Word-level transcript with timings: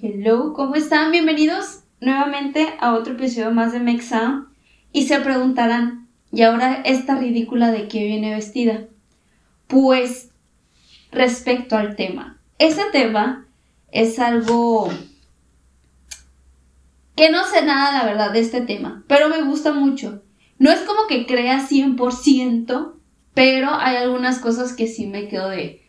Hello, 0.00 0.52
¿cómo 0.52 0.76
están? 0.76 1.10
Bienvenidos 1.10 1.80
nuevamente 2.00 2.68
a 2.78 2.94
otro 2.94 3.14
episodio 3.14 3.50
más 3.50 3.72
de 3.72 3.80
Make 3.80 4.04
Y 4.92 5.08
se 5.08 5.18
preguntarán, 5.18 6.06
¿y 6.30 6.42
ahora 6.42 6.82
esta 6.84 7.16
ridícula 7.16 7.72
de 7.72 7.88
qué 7.88 8.04
viene 8.04 8.32
vestida? 8.32 8.84
Pues 9.66 10.30
respecto 11.10 11.76
al 11.76 11.96
tema. 11.96 12.38
Ese 12.58 12.82
tema 12.92 13.48
es 13.90 14.20
algo 14.20 14.88
que 17.16 17.30
no 17.30 17.44
sé 17.44 17.64
nada, 17.64 17.98
la 17.98 18.04
verdad, 18.04 18.30
de 18.30 18.38
este 18.38 18.60
tema, 18.60 19.02
pero 19.08 19.28
me 19.28 19.42
gusta 19.42 19.72
mucho. 19.72 20.22
No 20.60 20.70
es 20.70 20.78
como 20.82 21.08
que 21.08 21.26
crea 21.26 21.66
100%, 21.66 22.92
pero 23.34 23.74
hay 23.74 23.96
algunas 23.96 24.38
cosas 24.38 24.74
que 24.74 24.86
sí 24.86 25.08
me 25.08 25.26
quedo 25.26 25.48
de... 25.48 25.82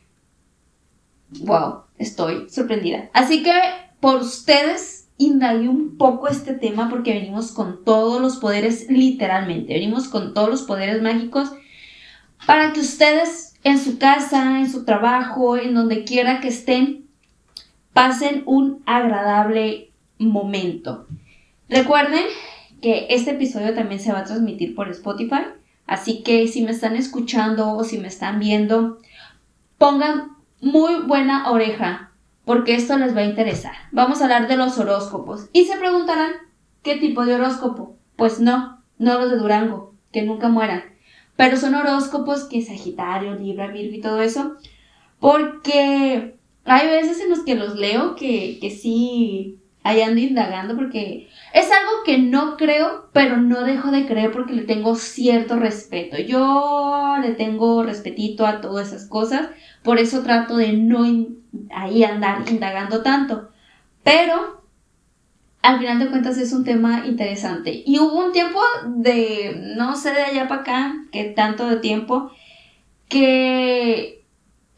Wow, 1.41 1.84
estoy 2.00 2.50
sorprendida. 2.50 3.12
Así 3.14 3.44
que 3.44 3.52
por 4.00 4.21
ustedes 4.21 5.10
indagué 5.18 5.68
un 5.68 5.98
poco 5.98 6.30
este 6.30 6.54
tema 6.54 6.90
porque 6.90 7.14
venimos 7.14 7.52
con 7.52 7.84
todos 7.84 8.21
los 8.21 8.38
poderes, 8.38 8.90
literalmente, 8.90 9.74
venimos 9.74 10.07
con 10.07 10.34
todos 10.34 10.50
los 10.50 10.62
poderes 10.64 11.02
mágicos 11.02 11.52
para 12.48 12.71
que 12.71 12.80
ustedes 12.80 13.56
en 13.64 13.78
su 13.78 14.00
casa, 14.00 14.60
en 14.60 14.71
su 14.71 14.86
trabajo, 14.86 15.57
en 15.57 15.74
donde 15.74 16.06
quiera 16.06 16.40
que 16.40 16.48
estén, 16.48 17.10
pasen 17.92 18.43
un 18.46 18.82
agradable 18.86 19.92
momento. 20.18 21.06
Recuerden 21.68 22.24
que 22.82 23.07
este 23.10 23.32
episodio 23.32 23.74
también 23.74 24.00
se 24.00 24.14
va 24.14 24.20
a 24.20 24.24
transmitir 24.24 24.74
por 24.74 24.90
Spotify, 24.90 25.43
así 25.86 26.24
que 26.24 26.48
si 26.48 26.62
me 26.62 26.71
están 26.71 26.96
escuchando 26.96 27.74
o 27.76 27.84
si 27.84 27.98
me 27.98 28.07
están 28.07 28.40
viendo, 28.40 29.00
pongan 29.78 30.38
muy 30.62 30.96
buena 31.06 31.52
oreja 31.52 32.09
porque 32.45 32.75
esto 32.75 32.98
les 32.98 33.16
va 33.16 33.22
a 33.22 33.25
interesar. 33.25 33.73
Vamos 33.92 34.22
a 34.22 34.23
hablar 34.23 34.48
de 34.48 34.58
los 34.58 34.78
horóscopos. 34.78 35.50
Y 35.54 35.66
se 35.66 35.78
preguntarán, 35.78 36.32
¿qué 36.84 36.95
tipo 36.95 37.26
de 37.26 37.36
horóscopo? 37.36 37.98
Pues 38.16 38.40
no, 38.40 38.82
no 38.98 39.20
los 39.20 39.32
de 39.32 39.38
Durango, 39.38 39.94
que 40.12 40.23
nunca 40.23 40.50
mueran. 40.50 40.84
Pero 41.36 41.58
son 41.58 41.76
horóscopos 41.76 42.45
que 42.45 42.62
Sagitario, 42.62 43.36
Libra, 43.36 43.67
Virgo 43.67 43.95
y 43.95 44.02
todo 44.02 44.22
eso. 44.22 44.58
Porque 45.20 46.38
hay 46.66 46.88
veces 46.88 47.22
en 47.22 47.30
los 47.30 47.40
que 47.40 47.56
los 47.56 47.76
leo 47.76 48.16
que, 48.16 48.58
que 48.60 48.70
sí, 48.70 49.60
ahí 49.84 50.02
ando 50.02 50.20
indagando 50.20 50.76
porque 50.76 51.30
es 51.54 51.72
algo 51.72 52.04
que 52.06 52.17
no 52.17 52.58
creo, 52.58 53.10
pero 53.14 53.38
no 53.38 53.64
dejo 53.64 53.92
de 53.92 54.06
creer 54.06 54.32
porque 54.32 54.54
le 54.54 54.64
tengo 54.64 54.95
cierto 54.95 55.56
respeto. 55.56 56.17
Yo 56.17 57.16
le 57.22 57.32
tengo 57.32 57.84
respetito 57.84 58.45
a 58.45 58.62
todas 58.62 58.90
esas 58.90 59.08
cosas, 59.08 59.50
por 59.84 59.98
eso 59.98 60.23
trato 60.23 60.58
de 60.58 60.73
no 60.73 61.06
ahí 61.72 62.03
andar 62.03 62.44
indagando 62.50 63.02
tanto. 63.02 63.50
Pero 64.03 64.59
al 65.61 65.80
final 65.80 66.00
de 66.00 66.08
cuentas 66.08 66.38
es 66.38 66.53
un 66.53 66.64
tema 66.64 67.05
interesante. 67.05 67.83
Y 67.86 68.00
hubo 68.00 68.25
un 68.25 68.31
tiempo 68.31 68.59
de, 68.88 69.73
no 69.75 69.95
sé 69.95 70.11
de 70.11 70.23
allá 70.23 70.47
para 70.47 70.61
acá, 70.61 70.95
que 71.11 71.25
tanto 71.25 71.67
de 71.67 71.77
tiempo, 71.77 72.31
que 73.08 74.23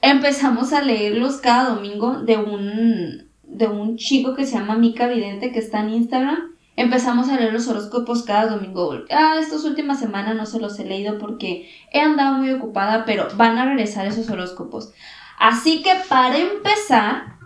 empezamos 0.02 0.74
a 0.74 0.82
leerlos 0.82 1.38
cada 1.38 1.70
domingo 1.70 2.22
de 2.22 2.38
un, 2.38 3.30
de 3.44 3.68
un 3.68 3.98
chico 3.98 4.36
que 4.36 4.46
se 4.46 4.58
llama 4.58 4.76
Mika 4.76 5.08
Vidente, 5.08 5.52
que 5.52 5.60
está 5.60 5.82
en 5.82 5.92
Instagram. 5.92 6.52
Empezamos 6.78 7.30
a 7.30 7.36
leer 7.36 7.54
los 7.54 7.68
horóscopos 7.68 8.24
cada 8.24 8.48
domingo. 8.48 8.94
Ah, 9.12 9.36
estas 9.40 9.66
últimas 9.66 10.00
semanas 10.00 10.36
no 10.36 10.46
se 10.46 10.60
los 10.60 10.80
he 10.80 10.86
leído 10.86 11.20
porque 11.20 11.70
he 11.92 12.00
andado 12.00 12.38
muy 12.38 12.50
ocupada, 12.52 13.06
pero 13.06 13.28
van 13.36 13.58
a 13.58 13.66
regresar 13.66 14.08
esos 14.08 14.30
horóscopos. 14.30 14.94
Así 15.42 15.82
que 15.82 15.90
para 16.08 16.38
empezar, 16.38 17.40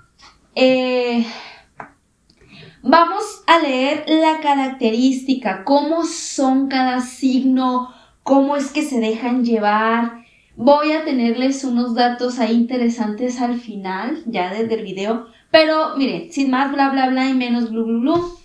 eh, 0.54 1.26
vamos 2.84 3.24
a 3.48 3.60
leer 3.60 4.04
la 4.06 4.42
característica, 4.42 5.64
cómo 5.64 6.04
son 6.04 6.68
cada 6.68 7.00
signo, 7.00 7.94
cómo 8.22 8.58
es 8.58 8.74
que 8.74 8.82
se 8.82 9.00
dejan 9.00 9.46
llevar. 9.46 10.26
Voy 10.58 10.92
a 10.92 11.06
tenerles 11.06 11.64
unos 11.64 11.96
datos 11.96 12.40
ahí 12.40 12.56
interesantes 12.56 13.40
al 13.40 13.62
final, 13.62 14.24
ya 14.26 14.54
desde 14.54 14.74
el 14.74 14.84
video. 14.84 15.28
Pero 15.50 15.96
miren, 15.96 16.34
sin 16.34 16.52
más 16.52 16.74
bla 16.74 16.90
bla 16.90 17.08
bla 17.08 17.30
y 17.30 17.34
menos 17.34 17.72
blu 17.72 17.86
blu 17.86 18.02
blu. 18.02 18.38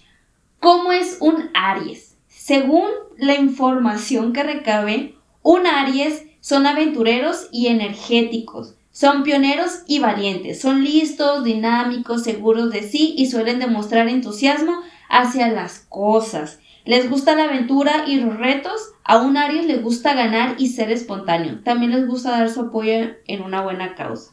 ¿Cómo 0.61 0.93
es 0.93 1.19
un 1.21 1.51
Aries? 1.55 2.17
Según 2.29 2.87
la 3.19 3.35
información 3.35 4.33
que 4.33 4.45
recabe, 4.45 5.17
un 5.43 5.67
Aries 5.67 6.25
son 6.39 6.69
aventureros 6.69 7.49
y 7.51 7.67
energéticos. 7.67 8.77
Son 8.93 9.23
pioneros 9.23 9.83
y 9.87 10.01
valientes, 10.01 10.61
son 10.61 10.83
listos, 10.83 11.45
dinámicos, 11.45 12.25
seguros 12.25 12.71
de 12.73 12.83
sí 12.83 13.15
y 13.17 13.27
suelen 13.27 13.61
demostrar 13.61 14.09
entusiasmo 14.09 14.81
hacia 15.09 15.49
las 15.49 15.87
cosas. 15.89 16.59
Les 16.85 17.09
gusta 17.09 17.37
la 17.37 17.45
aventura 17.45 18.05
y 18.07 18.17
los 18.17 18.37
retos. 18.37 18.93
A 19.05 19.19
un 19.19 19.37
Aries 19.37 19.67
les 19.67 19.83
gusta 19.83 20.15
ganar 20.15 20.57
y 20.59 20.69
ser 20.69 20.91
espontáneo. 20.91 21.61
También 21.63 21.93
les 21.93 22.07
gusta 22.07 22.31
dar 22.31 22.51
su 22.51 22.61
apoyo 22.63 23.11
en 23.27 23.43
una 23.43 23.61
buena 23.63 23.95
causa. 23.95 24.33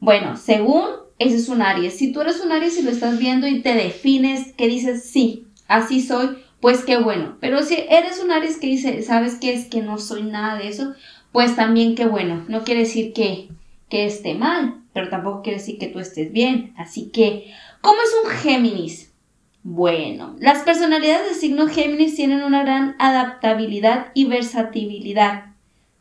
Bueno, 0.00 0.36
según 0.36 0.84
ese 1.18 1.36
es 1.36 1.48
un 1.48 1.62
Aries. 1.62 1.96
Si 1.96 2.12
tú 2.12 2.20
eres 2.20 2.40
un 2.40 2.50
Aries 2.50 2.78
y 2.78 2.82
lo 2.82 2.90
estás 2.90 3.18
viendo 3.18 3.46
y 3.46 3.60
te 3.60 3.74
defines 3.74 4.52
que 4.54 4.66
dices, 4.66 5.08
sí, 5.08 5.46
así 5.68 6.00
soy, 6.00 6.38
pues 6.60 6.84
qué 6.84 6.98
bueno. 6.98 7.36
Pero 7.40 7.62
si 7.62 7.74
eres 7.88 8.20
un 8.22 8.32
Aries 8.32 8.56
que 8.56 8.66
dice, 8.66 9.02
¿sabes 9.02 9.36
qué 9.36 9.52
es 9.52 9.66
que 9.66 9.82
no 9.82 9.98
soy 9.98 10.22
nada 10.22 10.58
de 10.58 10.68
eso? 10.68 10.94
Pues 11.32 11.56
también 11.56 11.94
qué 11.94 12.06
bueno. 12.06 12.44
No 12.48 12.62
quiere 12.62 12.80
decir 12.80 13.12
que 13.12 13.48
que 13.92 14.06
esté 14.06 14.32
mal, 14.32 14.76
pero 14.94 15.10
tampoco 15.10 15.42
quiere 15.42 15.58
decir 15.58 15.76
que 15.76 15.86
tú 15.86 15.98
estés 15.98 16.32
bien. 16.32 16.72
Así 16.78 17.10
que, 17.10 17.52
¿cómo 17.82 17.98
es 18.00 18.10
un 18.24 18.30
Géminis? 18.30 19.12
Bueno, 19.62 20.34
las 20.38 20.62
personalidades 20.62 21.28
de 21.28 21.34
signo 21.34 21.66
Géminis 21.66 22.16
tienen 22.16 22.42
una 22.42 22.62
gran 22.62 22.96
adaptabilidad 22.98 24.06
y 24.14 24.24
versatilidad. 24.24 25.52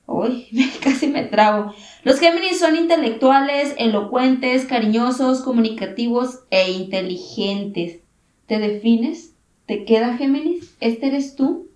Uy, 0.08 0.48
casi 0.82 1.08
me 1.08 1.24
trago. 1.24 1.76
Los 2.06 2.22
Géminis 2.22 2.60
son 2.60 2.78
intelectuales, 2.78 3.76
elocuentes, 3.78 4.64
cariñosos, 4.64 5.42
comunicativos 5.42 6.40
e 6.50 6.72
inteligentes. 6.72 8.00
¿Te 8.46 8.58
defines? 8.58 9.34
¿Te 9.66 9.84
queda 9.84 10.16
Géminis? 10.16 10.78
¿Este 10.80 11.08
eres 11.08 11.36
tú? 11.36 11.68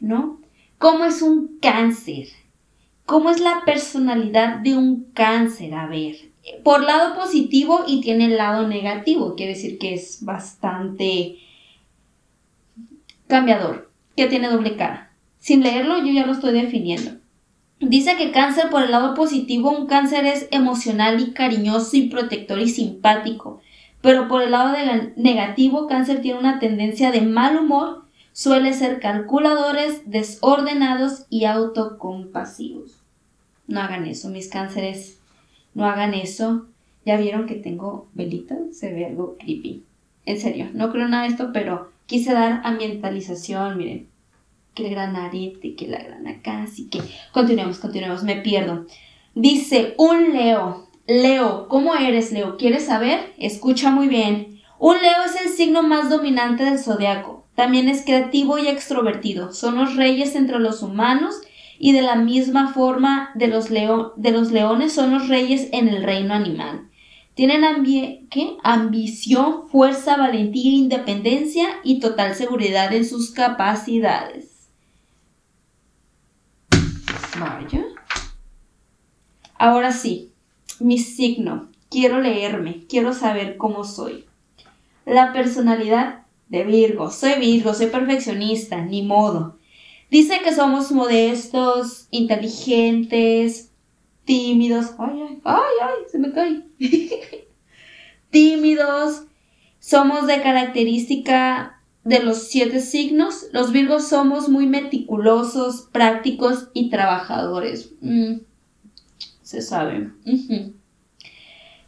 Bueno, 0.00 0.38
¿cómo 0.78 1.04
es 1.04 1.22
un 1.22 1.58
cáncer? 1.60 2.28
¿Cómo 3.04 3.30
es 3.30 3.40
la 3.40 3.62
personalidad 3.64 4.58
de 4.58 4.76
un 4.76 5.04
cáncer? 5.12 5.74
A 5.74 5.86
ver, 5.86 6.16
por 6.62 6.82
lado 6.82 7.14
positivo 7.14 7.84
y 7.86 8.00
tiene 8.00 8.26
el 8.26 8.36
lado 8.36 8.66
negativo, 8.66 9.34
quiere 9.36 9.54
decir 9.54 9.78
que 9.78 9.94
es 9.94 10.24
bastante 10.24 11.36
cambiador, 13.26 13.90
que 14.16 14.26
tiene 14.26 14.48
doble 14.48 14.76
cara. 14.76 15.12
Sin 15.38 15.62
leerlo 15.62 15.98
yo 15.98 16.12
ya 16.12 16.26
lo 16.26 16.32
estoy 16.32 16.52
definiendo. 16.52 17.12
Dice 17.78 18.16
que 18.16 18.32
cáncer 18.32 18.70
por 18.70 18.82
el 18.82 18.90
lado 18.90 19.14
positivo, 19.14 19.70
un 19.70 19.86
cáncer 19.86 20.24
es 20.24 20.48
emocional 20.50 21.20
y 21.20 21.32
cariñoso 21.32 21.96
y 21.96 22.08
protector 22.08 22.58
y 22.58 22.68
simpático, 22.68 23.60
pero 24.00 24.28
por 24.28 24.42
el 24.42 24.52
lado 24.52 24.74
negativo, 25.16 25.86
cáncer 25.86 26.22
tiene 26.22 26.38
una 26.38 26.58
tendencia 26.58 27.10
de 27.10 27.20
mal 27.20 27.58
humor, 27.58 28.05
suele 28.36 28.74
ser 28.74 29.00
calculadores, 29.00 30.02
desordenados 30.04 31.24
y 31.30 31.46
autocompasivos. 31.46 33.02
No 33.66 33.80
hagan 33.80 34.06
eso, 34.06 34.28
mis 34.28 34.48
cánceres, 34.48 35.20
no 35.72 35.86
hagan 35.86 36.12
eso. 36.12 36.66
Ya 37.06 37.16
vieron 37.16 37.46
que 37.46 37.54
tengo 37.54 38.08
velitas, 38.12 38.58
se 38.72 38.92
ve 38.92 39.06
algo 39.06 39.38
creepy. 39.38 39.84
En 40.26 40.38
serio, 40.38 40.68
no 40.74 40.92
creo 40.92 41.08
nada 41.08 41.22
de 41.22 41.30
esto, 41.30 41.50
pero 41.54 41.90
quise 42.04 42.34
dar 42.34 42.60
ambientalización, 42.64 43.78
miren. 43.78 44.08
El 44.74 44.90
gran 44.90 45.16
arete, 45.16 45.74
que 45.74 45.88
la 45.88 46.02
gran 46.02 46.26
acá, 46.26 46.64
así 46.64 46.88
que 46.90 47.00
continuemos, 47.32 47.78
continuemos, 47.78 48.22
me 48.22 48.36
pierdo. 48.36 48.84
Dice 49.34 49.94
un 49.96 50.34
Leo. 50.34 50.88
Leo, 51.06 51.68
¿cómo 51.68 51.94
eres, 51.94 52.32
Leo? 52.32 52.58
¿Quieres 52.58 52.84
saber? 52.84 53.32
Escucha 53.38 53.90
muy 53.90 54.08
bien. 54.08 54.60
Un 54.78 55.00
Leo 55.00 55.24
es 55.24 55.40
el 55.40 55.48
signo 55.48 55.82
más 55.82 56.10
dominante 56.10 56.64
del 56.64 56.78
zodiaco. 56.78 57.35
También 57.56 57.88
es 57.88 58.04
creativo 58.04 58.58
y 58.58 58.68
extrovertido. 58.68 59.52
Son 59.52 59.76
los 59.76 59.96
reyes 59.96 60.36
entre 60.36 60.60
los 60.60 60.82
humanos 60.82 61.40
y 61.78 61.92
de 61.92 62.02
la 62.02 62.14
misma 62.14 62.72
forma 62.72 63.30
de 63.34 63.48
los, 63.48 63.70
de 63.70 64.30
los 64.30 64.52
leones 64.52 64.92
son 64.92 65.12
los 65.12 65.28
reyes 65.28 65.68
en 65.72 65.88
el 65.88 66.04
reino 66.04 66.34
animal. 66.34 66.88
Tienen 67.34 67.62
¿qué? 68.30 68.56
ambición, 68.62 69.68
fuerza, 69.68 70.16
valentía, 70.16 70.72
independencia 70.72 71.66
y 71.82 71.98
total 72.00 72.34
seguridad 72.34 72.92
en 72.92 73.06
sus 73.06 73.30
capacidades. 73.30 74.68
Vaya. 77.38 77.84
Ahora 79.58 79.92
sí, 79.92 80.32
mi 80.78 80.98
signo. 80.98 81.68
Quiero 81.90 82.20
leerme, 82.20 82.84
quiero 82.88 83.14
saber 83.14 83.56
cómo 83.56 83.84
soy. 83.84 84.26
La 85.06 85.32
personalidad 85.32 86.25
de 86.48 86.64
Virgo. 86.64 87.10
Soy 87.10 87.38
Virgo, 87.40 87.74
soy 87.74 87.86
perfeccionista, 87.86 88.80
ni 88.84 89.02
modo. 89.02 89.58
Dice 90.10 90.40
que 90.44 90.54
somos 90.54 90.92
modestos, 90.92 92.06
inteligentes, 92.10 93.72
tímidos. 94.24 94.94
Ay, 94.98 95.20
ay, 95.20 95.40
ay, 95.44 95.74
ay, 95.82 95.94
se 96.10 96.18
me 96.18 96.32
cae. 96.32 96.62
tímidos, 98.30 99.24
somos 99.78 100.26
de 100.26 100.40
característica 100.42 101.80
de 102.04 102.22
los 102.22 102.44
siete 102.48 102.80
signos. 102.80 103.46
Los 103.52 103.72
Virgos 103.72 104.08
somos 104.08 104.48
muy 104.48 104.66
meticulosos, 104.66 105.88
prácticos 105.90 106.68
y 106.72 106.88
trabajadores. 106.88 107.92
Mm, 108.00 108.36
se 109.42 109.62
sabe. 109.62 110.12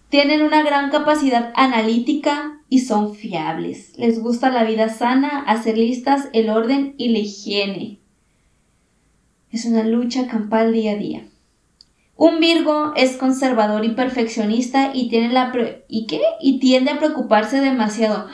Tienen 0.08 0.42
una 0.42 0.62
gran 0.62 0.90
capacidad 0.90 1.52
analítica 1.54 2.62
y 2.70 2.80
son 2.80 3.14
fiables. 3.14 3.92
Les 3.98 4.20
gusta 4.20 4.50
la 4.50 4.64
vida 4.64 4.88
sana, 4.88 5.40
hacer 5.40 5.76
listas, 5.76 6.28
el 6.32 6.48
orden 6.48 6.94
y 6.96 7.10
la 7.10 7.18
higiene. 7.18 7.98
Es 9.50 9.66
una 9.66 9.84
lucha 9.84 10.26
campal 10.26 10.72
día 10.72 10.92
a 10.92 10.96
día. 10.96 11.26
Un 12.16 12.40
Virgo 12.40 12.94
es 12.96 13.16
conservador 13.16 13.84
y 13.84 13.90
perfeccionista 13.90 14.90
y 14.92 15.08
tiene 15.08 15.32
la 15.32 15.52
¿y 15.88 16.06
qué? 16.06 16.20
y 16.40 16.58
tiende 16.58 16.90
a 16.90 16.98
preocuparse 16.98 17.60
demasiado. 17.60 18.26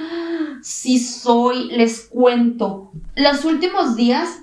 Si 0.62 0.98
soy, 0.98 1.70
les 1.72 2.02
cuento. 2.02 2.92
Los 3.14 3.44
últimos 3.44 3.96
días, 3.96 4.42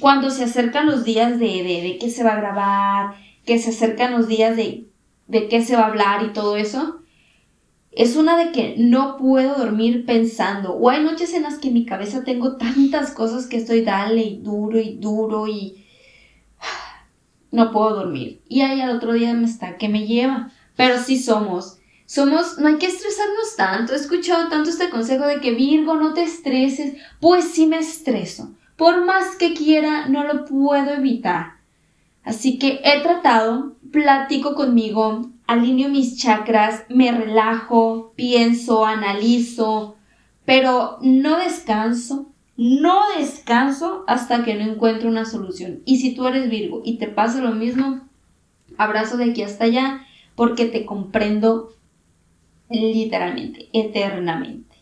cuando 0.00 0.30
se 0.30 0.44
acercan 0.44 0.86
los 0.86 1.04
días 1.04 1.38
de, 1.38 1.46
de, 1.46 1.82
de 1.82 1.98
que 2.00 2.08
se 2.08 2.24
va 2.24 2.32
a 2.32 2.40
grabar, 2.40 3.14
que 3.44 3.58
se 3.58 3.70
acercan 3.70 4.12
los 4.12 4.26
días 4.26 4.56
de, 4.56 4.86
de 5.26 5.48
qué 5.48 5.62
se 5.62 5.76
va 5.76 5.82
a 5.82 5.86
hablar 5.86 6.24
y 6.24 6.32
todo 6.32 6.56
eso, 6.56 7.00
es 7.92 8.16
una 8.16 8.36
de 8.36 8.52
que 8.52 8.74
no 8.78 9.16
puedo 9.18 9.56
dormir 9.56 10.06
pensando. 10.06 10.74
O 10.74 10.88
hay 10.88 11.04
noches 11.04 11.34
en 11.34 11.42
las 11.42 11.58
que 11.58 11.68
en 11.68 11.74
mi 11.74 11.84
cabeza 11.84 12.24
tengo 12.24 12.56
tantas 12.56 13.12
cosas 13.12 13.46
que 13.46 13.58
estoy 13.58 13.82
dale 13.82 14.22
y 14.22 14.38
duro 14.38 14.78
y 14.78 14.96
duro 14.96 15.46
y 15.46 15.84
no 17.50 17.70
puedo 17.70 17.94
dormir. 17.96 18.40
Y 18.48 18.62
ahí 18.62 18.80
al 18.80 18.96
otro 18.96 19.12
día 19.12 19.34
me 19.34 19.44
está 19.44 19.76
que 19.76 19.88
me 19.88 20.06
lleva. 20.06 20.50
Pero 20.74 20.98
sí 20.98 21.22
somos. 21.22 21.78
Somos, 22.06 22.58
no 22.58 22.68
hay 22.68 22.76
que 22.76 22.86
estresarnos 22.86 23.56
tanto. 23.56 23.92
He 23.92 23.96
escuchado 23.96 24.48
tanto 24.48 24.70
este 24.70 24.90
consejo 24.90 25.26
de 25.26 25.40
que 25.40 25.52
Virgo, 25.52 25.94
no 25.94 26.14
te 26.14 26.22
estreses. 26.22 26.94
Pues 27.20 27.44
sí 27.44 27.66
me 27.66 27.78
estreso. 27.78 28.54
Por 28.76 29.04
más 29.04 29.36
que 29.36 29.54
quiera, 29.54 30.08
no 30.08 30.24
lo 30.24 30.44
puedo 30.46 30.92
evitar. 30.94 31.58
Así 32.24 32.58
que 32.58 32.80
he 32.84 33.00
tratado, 33.02 33.76
platico 33.92 34.54
conmigo, 34.54 35.30
alineo 35.46 35.88
mis 35.88 36.18
chakras, 36.18 36.84
me 36.88 37.12
relajo, 37.12 38.12
pienso, 38.16 38.84
analizo, 38.84 39.96
pero 40.44 40.98
no 41.02 41.38
descanso, 41.38 42.32
no 42.56 43.02
descanso 43.18 44.04
hasta 44.08 44.44
que 44.44 44.54
no 44.54 44.64
encuentro 44.72 45.08
una 45.08 45.24
solución. 45.24 45.82
Y 45.84 45.98
si 45.98 46.14
tú 46.14 46.26
eres 46.26 46.50
Virgo 46.50 46.82
y 46.84 46.98
te 46.98 47.06
pasa 47.06 47.40
lo 47.40 47.52
mismo, 47.52 48.00
abrazo 48.78 49.16
de 49.16 49.30
aquí 49.30 49.42
hasta 49.42 49.64
allá 49.64 50.06
porque 50.34 50.66
te 50.66 50.84
comprendo 50.84 51.70
literalmente, 52.70 53.68
eternamente. 53.72 54.76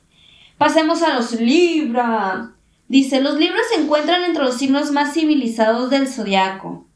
Pasemos 0.59 1.03
a 1.03 1.15
los 1.15 1.41
Libra. 1.41 2.53
Dice, 2.89 3.21
los 3.21 3.39
Libras 3.39 3.63
se 3.73 3.81
encuentran 3.81 4.25
entre 4.25 4.45
los 4.45 4.57
signos 4.57 4.93
más 4.93 5.15
civilizados 5.15 5.91
del 5.91 6.07
zodiaco. 6.07 6.87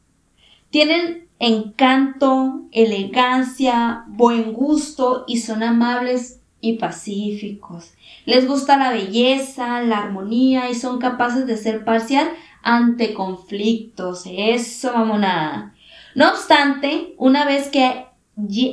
Tienen 0.69 1.24
encanto, 1.39 2.61
elegancia, 2.71 4.03
buen 4.07 4.53
gusto 4.53 5.25
y 5.27 5.37
son 5.37 5.63
amables 5.63 6.39
y 6.61 6.73
pacíficos. 6.73 7.93
Les 8.25 8.47
gusta 8.47 8.77
la 8.77 8.91
belleza, 8.91 9.81
la 9.81 9.99
armonía 9.99 10.69
y 10.69 10.75
son 10.75 10.99
capaces 10.99 11.45
de 11.45 11.57
ser 11.57 11.83
parcial 11.85 12.29
ante 12.63 13.13
conflictos. 13.13 14.23
Eso, 14.25 14.93
mamona. 14.93 15.75
No 16.15 16.29
obstante, 16.29 17.13
una 17.17 17.45
vez 17.45 17.67
que 17.67 18.05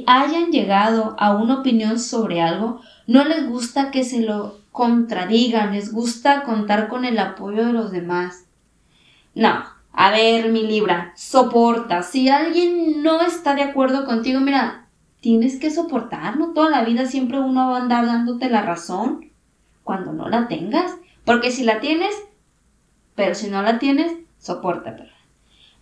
hayan 0.07 0.51
llegado 0.51 1.15
a 1.19 1.35
una 1.35 1.61
opinión 1.61 1.99
sobre 1.99 2.41
algo, 2.41 2.81
no 3.07 3.25
les 3.25 3.47
gusta 3.49 3.91
que 3.91 4.05
se 4.05 4.21
lo 4.21 4.59
contradigan, 4.71 5.73
les 5.73 5.93
gusta 5.93 6.45
contar 6.45 6.89
con 6.89 7.05
el 7.05 7.19
apoyo 7.19 7.67
de 7.67 7.73
los 7.73 7.91
demás. 7.91 8.47
No, 9.35 9.65
a 9.93 10.11
ver, 10.11 10.51
mi 10.51 10.67
Libra, 10.67 11.13
soporta. 11.17 12.03
Si 12.03 12.29
alguien 12.29 13.03
no 13.03 13.21
está 13.21 13.55
de 13.55 13.63
acuerdo 13.63 14.07
contigo, 14.07 14.41
mira, 14.41 14.89
tienes 15.21 15.59
que 15.59 15.71
soportarlo. 15.71 16.53
Toda 16.53 16.71
la 16.71 16.85
vida 16.85 17.07
siempre 17.07 17.39
uno 17.39 17.71
va 17.71 17.79
a 17.79 17.83
andar 17.83 18.07
dándote 18.07 18.49
la 18.49 18.63
razón 18.63 19.31
cuando 19.85 20.13
no 20.13 20.29
la 20.29 20.49
tengas. 20.49 20.97
Porque 21.25 21.51
si 21.51 21.63
la 21.65 21.81
tienes, 21.81 22.15
pero 23.15 23.35
si 23.35 23.49
no 23.49 23.63
la 23.63 23.79
tienes, 23.79 24.13
soporta. 24.39 24.97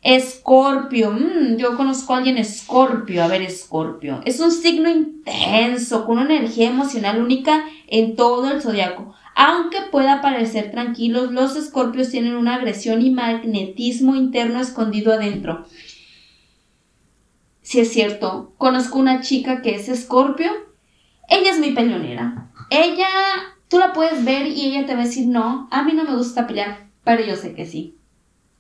Escorpio, 0.02 1.12
mm, 1.12 1.56
yo 1.56 1.76
conozco 1.76 2.14
a 2.14 2.18
alguien 2.18 2.38
escorpio, 2.38 3.22
a 3.22 3.28
ver 3.28 3.42
escorpio, 3.42 4.22
es 4.24 4.40
un 4.40 4.50
signo 4.50 4.88
intenso, 4.88 6.06
con 6.06 6.18
una 6.18 6.36
energía 6.36 6.70
emocional 6.70 7.20
única 7.22 7.64
en 7.86 8.16
todo 8.16 8.50
el 8.50 8.62
zodiaco. 8.62 9.14
Aunque 9.34 9.78
pueda 9.90 10.20
parecer 10.20 10.70
tranquilos, 10.70 11.32
los 11.32 11.56
escorpios 11.56 12.10
tienen 12.10 12.36
una 12.36 12.56
agresión 12.56 13.02
y 13.02 13.10
magnetismo 13.10 14.16
interno 14.16 14.60
escondido 14.60 15.12
adentro 15.12 15.66
si 17.70 17.78
es 17.78 17.92
cierto, 17.92 18.52
conozco 18.58 18.98
una 18.98 19.20
chica 19.20 19.62
que 19.62 19.76
es 19.76 19.88
escorpio, 19.88 20.50
ella 21.28 21.52
es 21.52 21.60
mi 21.60 21.70
peleonera. 21.70 22.50
Ella, 22.68 23.06
tú 23.68 23.78
la 23.78 23.92
puedes 23.92 24.24
ver 24.24 24.48
y 24.48 24.66
ella 24.66 24.86
te 24.86 24.96
va 24.96 25.02
a 25.02 25.04
decir, 25.04 25.28
no, 25.28 25.68
a 25.70 25.84
mí 25.84 25.92
no 25.92 26.02
me 26.02 26.16
gusta 26.16 26.48
pelear, 26.48 26.88
pero 27.04 27.24
yo 27.24 27.36
sé 27.36 27.54
que 27.54 27.66
sí. 27.66 27.94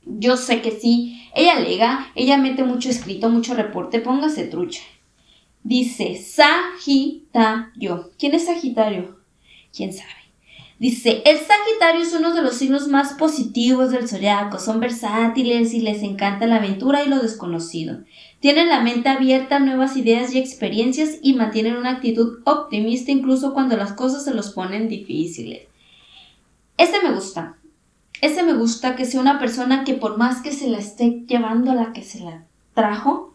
Yo 0.04 0.36
sé 0.36 0.62
que 0.62 0.70
sí. 0.70 1.20
Ella 1.34 1.56
alega, 1.56 2.06
ella 2.14 2.36
mete 2.36 2.62
mucho 2.62 2.88
escrito, 2.88 3.28
mucho 3.30 3.54
reporte, 3.54 3.98
póngase 3.98 4.44
trucha. 4.46 4.82
Dice 5.64 6.14
Sagitario. 6.14 6.92
¿Quién 8.16 8.34
es 8.34 8.46
Sagitario? 8.46 9.18
¿Quién 9.74 9.92
sabe? 9.92 10.19
Dice, 10.80 11.22
el 11.26 11.36
Sagitario 11.36 12.00
es 12.00 12.14
uno 12.14 12.32
de 12.32 12.40
los 12.40 12.54
signos 12.54 12.88
más 12.88 13.12
positivos 13.12 13.90
del 13.90 14.08
zodiaco. 14.08 14.58
Son 14.58 14.80
versátiles 14.80 15.74
y 15.74 15.80
les 15.80 16.02
encanta 16.02 16.46
la 16.46 16.56
aventura 16.56 17.04
y 17.04 17.08
lo 17.10 17.18
desconocido. 17.18 17.98
Tienen 18.40 18.70
la 18.70 18.80
mente 18.80 19.10
abierta 19.10 19.56
a 19.56 19.60
nuevas 19.60 19.98
ideas 19.98 20.32
y 20.32 20.38
experiencias 20.38 21.18
y 21.20 21.34
mantienen 21.34 21.76
una 21.76 21.90
actitud 21.90 22.38
optimista 22.46 23.10
incluso 23.10 23.52
cuando 23.52 23.76
las 23.76 23.92
cosas 23.92 24.24
se 24.24 24.32
los 24.32 24.52
ponen 24.52 24.88
difíciles. 24.88 25.68
Este 26.78 26.96
me 27.02 27.12
gusta. 27.12 27.58
Este 28.22 28.42
me 28.42 28.54
gusta 28.54 28.96
que 28.96 29.04
sea 29.04 29.20
una 29.20 29.38
persona 29.38 29.84
que 29.84 29.92
por 29.92 30.16
más 30.16 30.40
que 30.40 30.50
se 30.50 30.70
la 30.70 30.78
esté 30.78 31.24
llevando 31.28 31.72
a 31.72 31.74
la 31.74 31.92
que 31.92 32.02
se 32.02 32.20
la 32.20 32.46
trajo, 32.72 33.34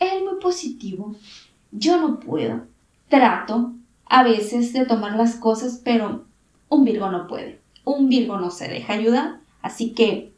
es 0.00 0.20
muy 0.20 0.40
positivo. 0.40 1.14
Yo 1.70 2.00
no 2.00 2.18
puedo. 2.18 2.66
Trato 3.08 3.70
a 4.06 4.24
veces 4.24 4.72
de 4.72 4.84
tomar 4.84 5.14
las 5.14 5.36
cosas, 5.36 5.80
pero 5.84 6.24
un 6.72 6.84
Virgo 6.84 7.10
no 7.10 7.26
puede. 7.26 7.60
Un 7.84 8.08
Virgo 8.08 8.38
no 8.38 8.50
se 8.50 8.68
deja 8.68 8.94
ayudar. 8.94 9.40
Así 9.60 9.92
que, 9.92 10.32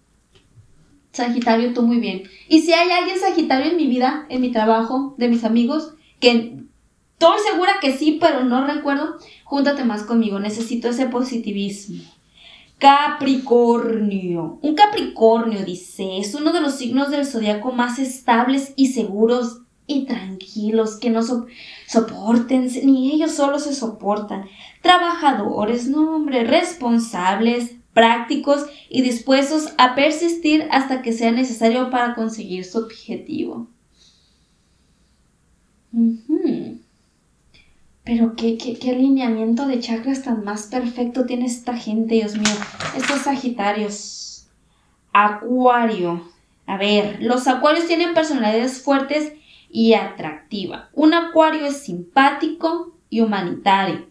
Sagitario, 1.12 1.72
tú 1.72 1.82
muy 1.82 1.98
bien. 1.98 2.24
Y 2.48 2.62
si 2.62 2.72
hay 2.72 2.90
alguien 2.90 3.18
Sagitario 3.18 3.70
en 3.70 3.76
mi 3.76 3.86
vida, 3.86 4.26
en 4.28 4.40
mi 4.40 4.50
trabajo, 4.50 5.14
de 5.16 5.28
mis 5.28 5.44
amigos, 5.44 5.94
que 6.18 6.58
estoy 7.12 7.38
segura 7.50 7.74
que 7.80 7.96
sí, 7.96 8.18
pero 8.20 8.42
no 8.44 8.66
recuerdo, 8.66 9.16
júntate 9.44 9.84
más 9.84 10.02
conmigo. 10.02 10.40
Necesito 10.40 10.88
ese 10.88 11.06
positivismo. 11.06 12.02
Capricornio. 12.78 14.58
Un 14.60 14.74
Capricornio, 14.74 15.64
dice, 15.64 16.18
es 16.18 16.34
uno 16.34 16.52
de 16.52 16.60
los 16.60 16.74
signos 16.74 17.10
del 17.10 17.26
zodiaco 17.26 17.70
más 17.70 18.00
estables 18.00 18.72
y 18.74 18.88
seguros 18.88 19.60
y 19.86 20.06
tranquilos, 20.06 20.96
que 20.96 21.10
no 21.10 21.20
soporten, 21.86 22.70
ni 22.84 23.12
ellos 23.12 23.32
solo 23.32 23.58
se 23.58 23.74
soportan. 23.74 24.46
Trabajadores, 24.82 25.88
no 25.88 26.16
hombre, 26.16 26.44
responsables, 26.44 27.76
prácticos 27.92 28.66
y 28.88 29.02
dispuestos 29.02 29.72
a 29.78 29.94
persistir 29.94 30.66
hasta 30.70 31.02
que 31.02 31.12
sea 31.12 31.32
necesario 31.32 31.90
para 31.90 32.14
conseguir 32.14 32.64
su 32.64 32.78
objetivo. 32.78 33.68
Pero 38.04 38.34
¿qué, 38.36 38.58
qué, 38.58 38.78
qué 38.78 38.90
alineamiento 38.90 39.66
de 39.66 39.80
chakras 39.80 40.22
tan 40.22 40.44
más 40.44 40.64
perfecto 40.66 41.24
tiene 41.24 41.46
esta 41.46 41.76
gente, 41.76 42.16
Dios 42.16 42.36
mío. 42.36 42.54
Estos 42.96 43.20
Sagitarios. 43.20 44.48
Acuario. 45.12 46.28
A 46.66 46.76
ver, 46.76 47.22
los 47.22 47.46
acuarios 47.46 47.86
tienen 47.86 48.14
personalidades 48.14 48.82
fuertes 48.82 49.32
y 49.74 49.94
atractiva. 49.94 50.88
Un 50.92 51.14
acuario 51.14 51.66
es 51.66 51.78
simpático 51.82 52.96
y 53.10 53.22
humanitario. 53.22 54.06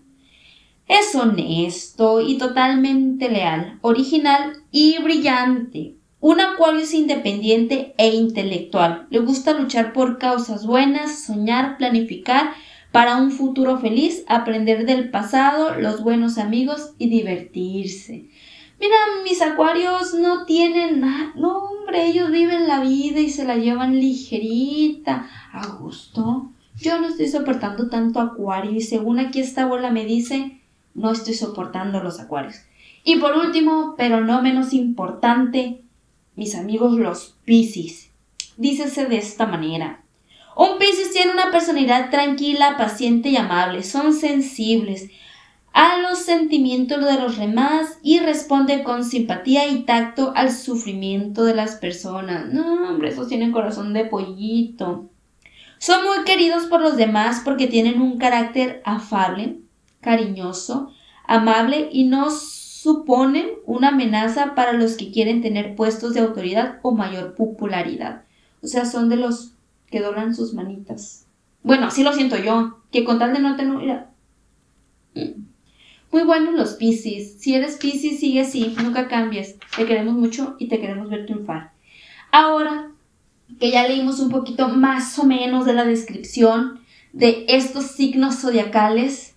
Es 0.89 1.15
honesto 1.15 2.19
y 2.19 2.37
totalmente 2.37 3.29
leal, 3.29 3.79
original 3.81 4.57
y 4.71 5.01
brillante. 5.01 5.95
Un 6.19 6.41
acuario 6.41 6.81
es 6.81 6.93
independiente 6.93 7.95
e 7.97 8.09
intelectual. 8.09 9.07
Le 9.09 9.19
gusta 9.19 9.57
luchar 9.57 9.93
por 9.93 10.17
causas 10.17 10.65
buenas, 10.65 11.23
soñar, 11.23 11.77
planificar 11.77 12.51
para 12.91 13.15
un 13.15 13.31
futuro 13.31 13.79
feliz, 13.79 14.25
aprender 14.27 14.85
del 14.85 15.11
pasado, 15.11 15.79
los 15.79 16.03
buenos 16.03 16.37
amigos 16.37 16.93
y 16.97 17.07
divertirse. 17.07 18.27
Mira, 18.83 18.97
mis 19.23 19.41
acuarios 19.41 20.13
no 20.13 20.43
tienen 20.43 20.99
nada. 20.99 21.31
No, 21.37 21.59
hombre, 21.59 22.05
ellos 22.05 22.29
viven 22.31 22.67
la 22.67 22.81
vida 22.81 23.21
y 23.21 23.29
se 23.29 23.45
la 23.45 23.55
llevan 23.55 23.97
ligerita, 23.97 25.29
a 25.53 25.67
gusto. 25.67 26.49
yo 26.75 26.99
no 26.99 27.07
estoy 27.07 27.29
soportando 27.29 27.87
tanto 27.87 28.19
acuario 28.19 28.71
y 28.71 28.81
según 28.81 29.19
aquí 29.19 29.39
esta 29.39 29.67
bola 29.67 29.89
me 29.89 30.03
dice, 30.03 30.59
no 30.95 31.13
estoy 31.13 31.33
soportando 31.33 32.03
los 32.03 32.19
acuarios. 32.19 32.55
Y 33.05 33.19
por 33.19 33.37
último, 33.37 33.95
pero 33.97 34.19
no 34.19 34.41
menos 34.41 34.73
importante, 34.73 35.81
mis 36.35 36.53
amigos 36.53 36.97
los 36.97 37.37
Piscis. 37.45 38.11
Dícese 38.57 39.05
de 39.05 39.15
esta 39.15 39.45
manera. 39.45 40.03
Un 40.57 40.77
Piscis 40.77 41.13
tiene 41.13 41.31
una 41.31 41.51
personalidad 41.51 42.09
tranquila, 42.09 42.75
paciente 42.77 43.29
y 43.29 43.37
amable. 43.37 43.81
Son 43.81 44.13
sensibles 44.13 45.09
a 45.73 45.97
los 45.97 46.19
sentimientos 46.19 47.03
de 47.03 47.19
los 47.19 47.37
demás 47.37 47.97
y 48.03 48.19
responde 48.19 48.83
con 48.83 49.03
simpatía 49.03 49.67
y 49.67 49.83
tacto 49.83 50.31
al 50.35 50.51
sufrimiento 50.51 51.43
de 51.43 51.55
las 51.55 51.75
personas. 51.75 52.53
No, 52.53 52.89
hombre, 52.89 53.09
esos 53.09 53.27
tienen 53.27 53.51
corazón 53.51 53.91
de 53.91 54.05
pollito. 54.05 55.09
Son 55.79 56.05
muy 56.05 56.23
queridos 56.25 56.67
por 56.67 56.79
los 56.79 56.95
demás 56.95 57.41
porque 57.43 57.67
tienen 57.67 58.01
un 58.01 58.19
carácter 58.19 58.81
afable, 58.85 59.57
cariñoso, 59.99 60.93
amable 61.25 61.89
y 61.91 62.03
no 62.03 62.29
suponen 62.29 63.47
una 63.65 63.89
amenaza 63.89 64.53
para 64.55 64.73
los 64.73 64.95
que 64.95 65.11
quieren 65.11 65.41
tener 65.41 65.75
puestos 65.75 66.13
de 66.13 66.19
autoridad 66.19 66.79
o 66.83 66.91
mayor 66.91 67.33
popularidad. 67.33 68.23
O 68.61 68.67
sea, 68.67 68.85
son 68.85 69.09
de 69.09 69.15
los 69.15 69.53
que 69.87 70.01
doblan 70.01 70.35
sus 70.35 70.53
manitas. 70.53 71.25
Bueno, 71.63 71.87
así 71.87 72.03
lo 72.03 72.13
siento 72.13 72.37
yo, 72.37 72.77
que 72.91 73.03
con 73.03 73.17
tal 73.17 73.33
de 73.33 73.39
no 73.39 73.55
tener... 73.55 74.05
Muy 76.13 76.25
buenos 76.25 76.53
los 76.53 76.73
Piscis. 76.73 77.39
Si 77.39 77.55
eres 77.55 77.77
Piscis, 77.77 78.19
sigue 78.19 78.41
así, 78.41 78.75
nunca 78.83 79.07
cambies. 79.07 79.55
Te 79.75 79.87
queremos 79.87 80.13
mucho 80.13 80.55
y 80.59 80.67
te 80.67 80.79
queremos 80.79 81.09
ver 81.09 81.25
triunfar. 81.25 81.71
Ahora 82.31 82.91
que 83.59 83.71
ya 83.71 83.87
leímos 83.87 84.19
un 84.19 84.29
poquito 84.29 84.67
más 84.69 85.17
o 85.17 85.23
menos 85.23 85.65
de 85.65 85.73
la 85.73 85.85
descripción 85.85 86.81
de 87.13 87.45
estos 87.47 87.85
signos 87.85 88.41
zodiacales, 88.41 89.33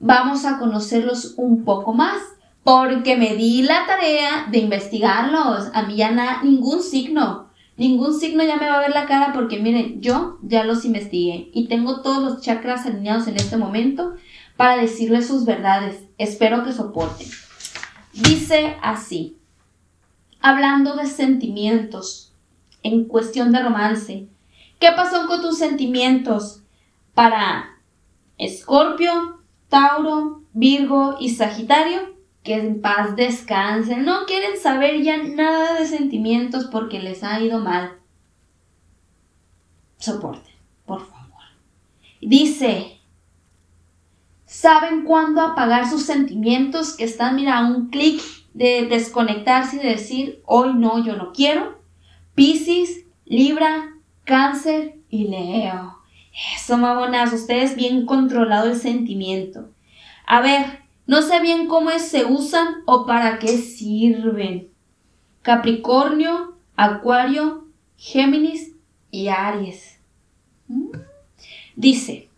vamos 0.00 0.46
a 0.46 0.58
conocerlos 0.58 1.34
un 1.36 1.62
poco 1.62 1.92
más 1.92 2.22
porque 2.64 3.18
me 3.18 3.36
di 3.36 3.60
la 3.60 3.84
tarea 3.84 4.48
de 4.50 4.60
investigarlos. 4.60 5.68
A 5.74 5.82
mí 5.82 5.96
ya 5.96 6.10
nada, 6.10 6.42
ningún 6.42 6.82
signo, 6.82 7.50
ningún 7.76 8.18
signo 8.18 8.42
ya 8.44 8.56
me 8.56 8.66
va 8.66 8.76
a 8.76 8.80
ver 8.80 8.92
la 8.92 9.04
cara 9.04 9.34
porque 9.34 9.60
miren, 9.60 10.00
yo 10.00 10.38
ya 10.40 10.64
los 10.64 10.86
investigué 10.86 11.50
y 11.52 11.68
tengo 11.68 12.00
todos 12.00 12.22
los 12.22 12.40
chakras 12.40 12.86
alineados 12.86 13.28
en 13.28 13.36
este 13.36 13.58
momento 13.58 14.14
para 14.56 14.80
decirles 14.80 15.26
sus 15.26 15.44
verdades. 15.44 16.02
Espero 16.18 16.64
que 16.64 16.72
soporten. 16.72 17.28
Dice 18.12 18.76
así, 18.82 19.38
hablando 20.40 20.96
de 20.96 21.06
sentimientos 21.06 22.32
en 22.82 23.04
cuestión 23.04 23.52
de 23.52 23.62
romance. 23.62 24.28
¿Qué 24.78 24.88
pasó 24.96 25.26
con 25.26 25.40
tus 25.40 25.58
sentimientos 25.58 26.62
para 27.14 27.78
Escorpio, 28.38 29.40
Tauro, 29.68 30.42
Virgo 30.52 31.16
y 31.20 31.30
Sagitario? 31.30 32.12
que 32.42 32.54
en 32.54 32.80
paz 32.80 33.16
descansen. 33.16 34.04
No 34.04 34.26
quieren 34.26 34.58
saber 34.58 35.02
ya 35.02 35.22
nada 35.22 35.78
de 35.78 35.86
sentimientos 35.86 36.66
porque 36.66 37.00
les 37.00 37.22
ha 37.22 37.40
ido 37.40 37.60
mal. 37.60 37.98
Soporten, 39.98 40.54
por 40.84 41.06
favor. 41.06 41.42
Dice, 42.20 43.00
¿saben 44.62 45.02
cuándo 45.02 45.40
apagar 45.40 45.90
sus 45.90 46.04
sentimientos 46.04 46.96
que 46.96 47.02
están, 47.02 47.34
mira, 47.34 47.58
a 47.58 47.66
un 47.66 47.88
clic 47.88 48.22
de 48.54 48.86
desconectarse 48.86 49.74
y 49.74 49.80
decir, 49.80 50.40
hoy 50.46 50.72
no, 50.72 51.04
yo 51.04 51.16
no 51.16 51.32
quiero? 51.32 51.82
Piscis, 52.36 53.04
Libra, 53.24 53.92
Cáncer 54.22 55.00
y 55.08 55.26
Leo. 55.26 55.98
Eso, 56.54 56.78
mamonas, 56.78 57.32
ustedes 57.32 57.74
bien 57.74 58.06
controlado 58.06 58.70
el 58.70 58.76
sentimiento. 58.76 59.70
A 60.28 60.40
ver, 60.40 60.84
no 61.08 61.22
sé 61.22 61.40
bien 61.40 61.66
cómo 61.66 61.90
se 61.98 62.24
usan 62.24 62.82
o 62.86 63.04
para 63.04 63.40
qué 63.40 63.58
sirven. 63.58 64.68
Capricornio, 65.42 66.56
Acuario, 66.76 67.66
Géminis 67.96 68.76
y 69.10 69.26
Aries. 69.26 69.98
Mm. 70.68 70.92
Dice, 71.74 72.30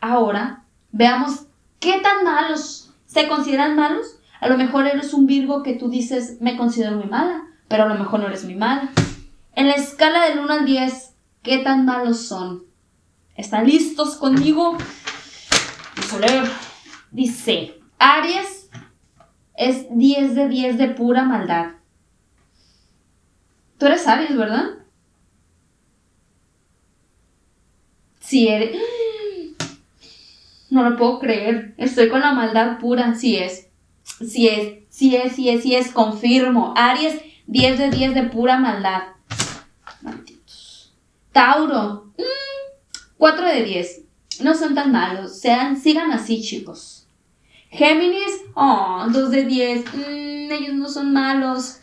ahora 0.00 0.59
veamos 0.92 1.46
qué 1.78 2.00
tan 2.00 2.24
malos 2.24 2.92
se 3.06 3.28
consideran 3.28 3.76
malos. 3.76 4.16
A 4.40 4.48
lo 4.48 4.56
mejor 4.56 4.86
eres 4.86 5.12
un 5.12 5.26
Virgo 5.26 5.62
que 5.62 5.74
tú 5.74 5.88
dices, 5.88 6.38
me 6.40 6.56
considero 6.56 6.96
muy 6.96 7.06
mala, 7.06 7.42
pero 7.68 7.84
a 7.84 7.88
lo 7.88 7.96
mejor 7.96 8.20
no 8.20 8.26
eres 8.26 8.44
muy 8.44 8.54
mala. 8.54 8.90
En 9.54 9.68
la 9.68 9.74
escala 9.74 10.26
del 10.26 10.38
1 10.38 10.52
al 10.52 10.64
10, 10.64 11.14
¿qué 11.42 11.58
tan 11.58 11.84
malos 11.84 12.26
son? 12.26 12.64
¿Están 13.36 13.66
listos 13.66 14.16
conmigo? 14.16 14.76
Dice, 17.10 17.80
Aries 17.98 18.70
es 19.54 19.86
10 19.90 20.34
de 20.34 20.48
10 20.48 20.78
de 20.78 20.88
pura 20.88 21.24
maldad. 21.24 21.72
Tú 23.78 23.86
eres 23.86 24.06
Aries, 24.06 24.36
¿verdad? 24.36 24.64
Si 28.20 28.48
eres... 28.48 28.76
No 30.70 30.88
lo 30.88 30.96
puedo 30.96 31.18
creer. 31.18 31.74
Estoy 31.76 32.08
con 32.08 32.20
la 32.20 32.32
maldad 32.32 32.78
pura. 32.78 33.14
Sí 33.14 33.36
es. 33.36 33.68
Sí 34.04 34.48
es. 34.48 34.78
Sí 34.88 35.16
es, 35.16 35.34
sí 35.34 35.48
es, 35.48 35.62
sí 35.62 35.74
es. 35.74 35.90
Confirmo. 35.90 36.74
Aries, 36.76 37.20
10 37.46 37.78
de 37.78 37.90
10 37.90 38.14
de 38.14 38.22
pura 38.24 38.58
maldad. 38.58 39.02
Malditos. 40.02 40.94
Tauro. 41.32 42.12
4 43.18 43.44
mm, 43.44 43.48
de 43.48 43.64
10. 43.64 44.02
No 44.42 44.54
son 44.54 44.74
tan 44.74 44.92
malos. 44.92 45.38
Sean, 45.40 45.76
sigan 45.76 46.12
así, 46.12 46.40
chicos. 46.40 47.06
Géminis, 47.70 48.42
oh, 48.54 49.06
2 49.10 49.30
de 49.30 49.44
10. 49.44 49.84
Mm, 49.94 50.52
ellos 50.52 50.74
no 50.74 50.88
son 50.88 51.12
malos. 51.12 51.80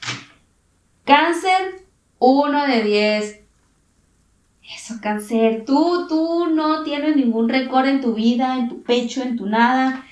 Cáncer, 1.06 1.86
1 2.20 2.68
de 2.68 2.84
10. 2.84 3.40
Eso, 4.74 4.96
cáncer. 5.02 5.64
Tú, 5.66 6.08
tú 6.08 6.48
no 6.48 6.84
tienes 6.84 7.16
ningún 7.16 7.50
récord 7.50 7.86
en 7.86 8.02
tu 8.02 8.14
vida, 8.14 8.58
en 8.58 8.70
tu 8.70 8.84
pecho, 8.84 9.22
en 9.22 9.38
tu 9.38 9.46
nada. 9.46 10.06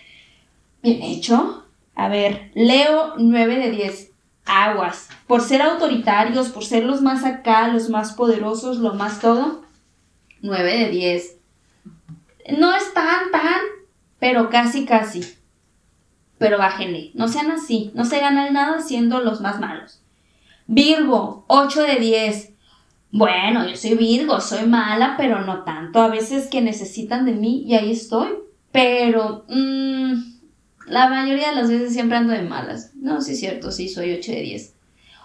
Bien 0.81 1.01
hecho. 1.01 1.65
A 1.95 2.07
ver, 2.07 2.51
Leo, 2.55 3.15
9 3.17 3.55
de 3.57 3.71
10. 3.71 4.11
Aguas. 4.45 5.09
Por 5.27 5.41
ser 5.41 5.61
autoritarios, 5.61 6.49
por 6.49 6.63
ser 6.63 6.83
los 6.83 7.01
más 7.01 7.23
acá, 7.23 7.67
los 7.67 7.89
más 7.89 8.13
poderosos, 8.13 8.77
lo 8.77 8.93
más 8.93 9.19
todo. 9.19 9.63
9 10.41 10.77
de 10.77 10.89
10. 10.89 11.37
No 12.57 12.73
es 12.75 12.93
tan, 12.93 13.31
tan, 13.31 13.61
pero 14.19 14.49
casi, 14.49 14.85
casi 14.85 15.23
pero 16.37 16.57
bájenle, 16.57 17.11
no 17.13 17.27
sean 17.27 17.51
así, 17.51 17.91
no 17.93 18.05
se 18.05 18.19
ganan 18.19 18.53
nada 18.53 18.81
siendo 18.81 19.19
los 19.21 19.41
más 19.41 19.59
malos. 19.59 20.01
Virgo, 20.67 21.45
8 21.47 21.83
de 21.83 21.95
10. 21.95 22.53
Bueno, 23.17 23.65
yo 23.65 23.77
soy 23.77 23.95
Virgo, 23.95 24.41
soy 24.41 24.65
mala, 24.65 25.15
pero 25.17 25.39
no 25.39 25.63
tanto. 25.63 26.01
A 26.01 26.09
veces 26.09 26.47
que 26.47 26.61
necesitan 26.61 27.23
de 27.23 27.31
mí 27.31 27.63
y 27.65 27.75
ahí 27.75 27.93
estoy. 27.93 28.27
Pero 28.73 29.45
mmm, 29.47 30.15
la 30.87 31.07
mayoría 31.07 31.51
de 31.51 31.55
las 31.55 31.69
veces 31.69 31.93
siempre 31.93 32.17
ando 32.17 32.33
de 32.33 32.41
malas. 32.41 32.91
No, 32.93 33.21
sí 33.21 33.31
es 33.31 33.39
cierto, 33.39 33.71
sí, 33.71 33.87
soy 33.87 34.11
8 34.11 34.33
de 34.33 34.41
10. 34.41 34.75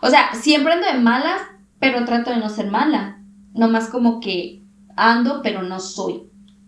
O 0.03 0.09
sea, 0.09 0.33
siempre 0.35 0.75
ando 0.75 0.87
de 0.87 1.01
malas, 1.01 1.43
pero 1.81 2.05
trato 2.05 2.31
de 2.31 2.37
no 2.37 2.49
ser 2.49 2.71
mala. 2.71 3.25
No 3.55 3.69
más 3.69 3.89
como 3.89 4.21
que 4.21 4.63
ando, 4.95 5.41
pero 5.43 5.63
no 5.63 5.81
soy. 5.81 6.23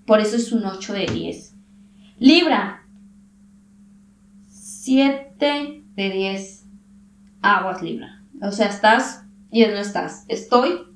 Por 0.05 0.19
eso 0.19 0.35
es 0.35 0.51
un 0.51 0.65
8 0.65 0.93
de 0.93 1.07
10. 1.07 1.55
Libra, 2.19 2.85
7 4.49 5.85
de 5.95 6.11
10 6.11 6.65
aguas 7.43 7.81
libra. 7.81 8.25
O 8.43 8.51
sea, 8.51 8.67
estás 8.67 9.25
y 9.53 9.65
no 9.67 9.79
estás. 9.79 10.25
Estoy, 10.27 10.92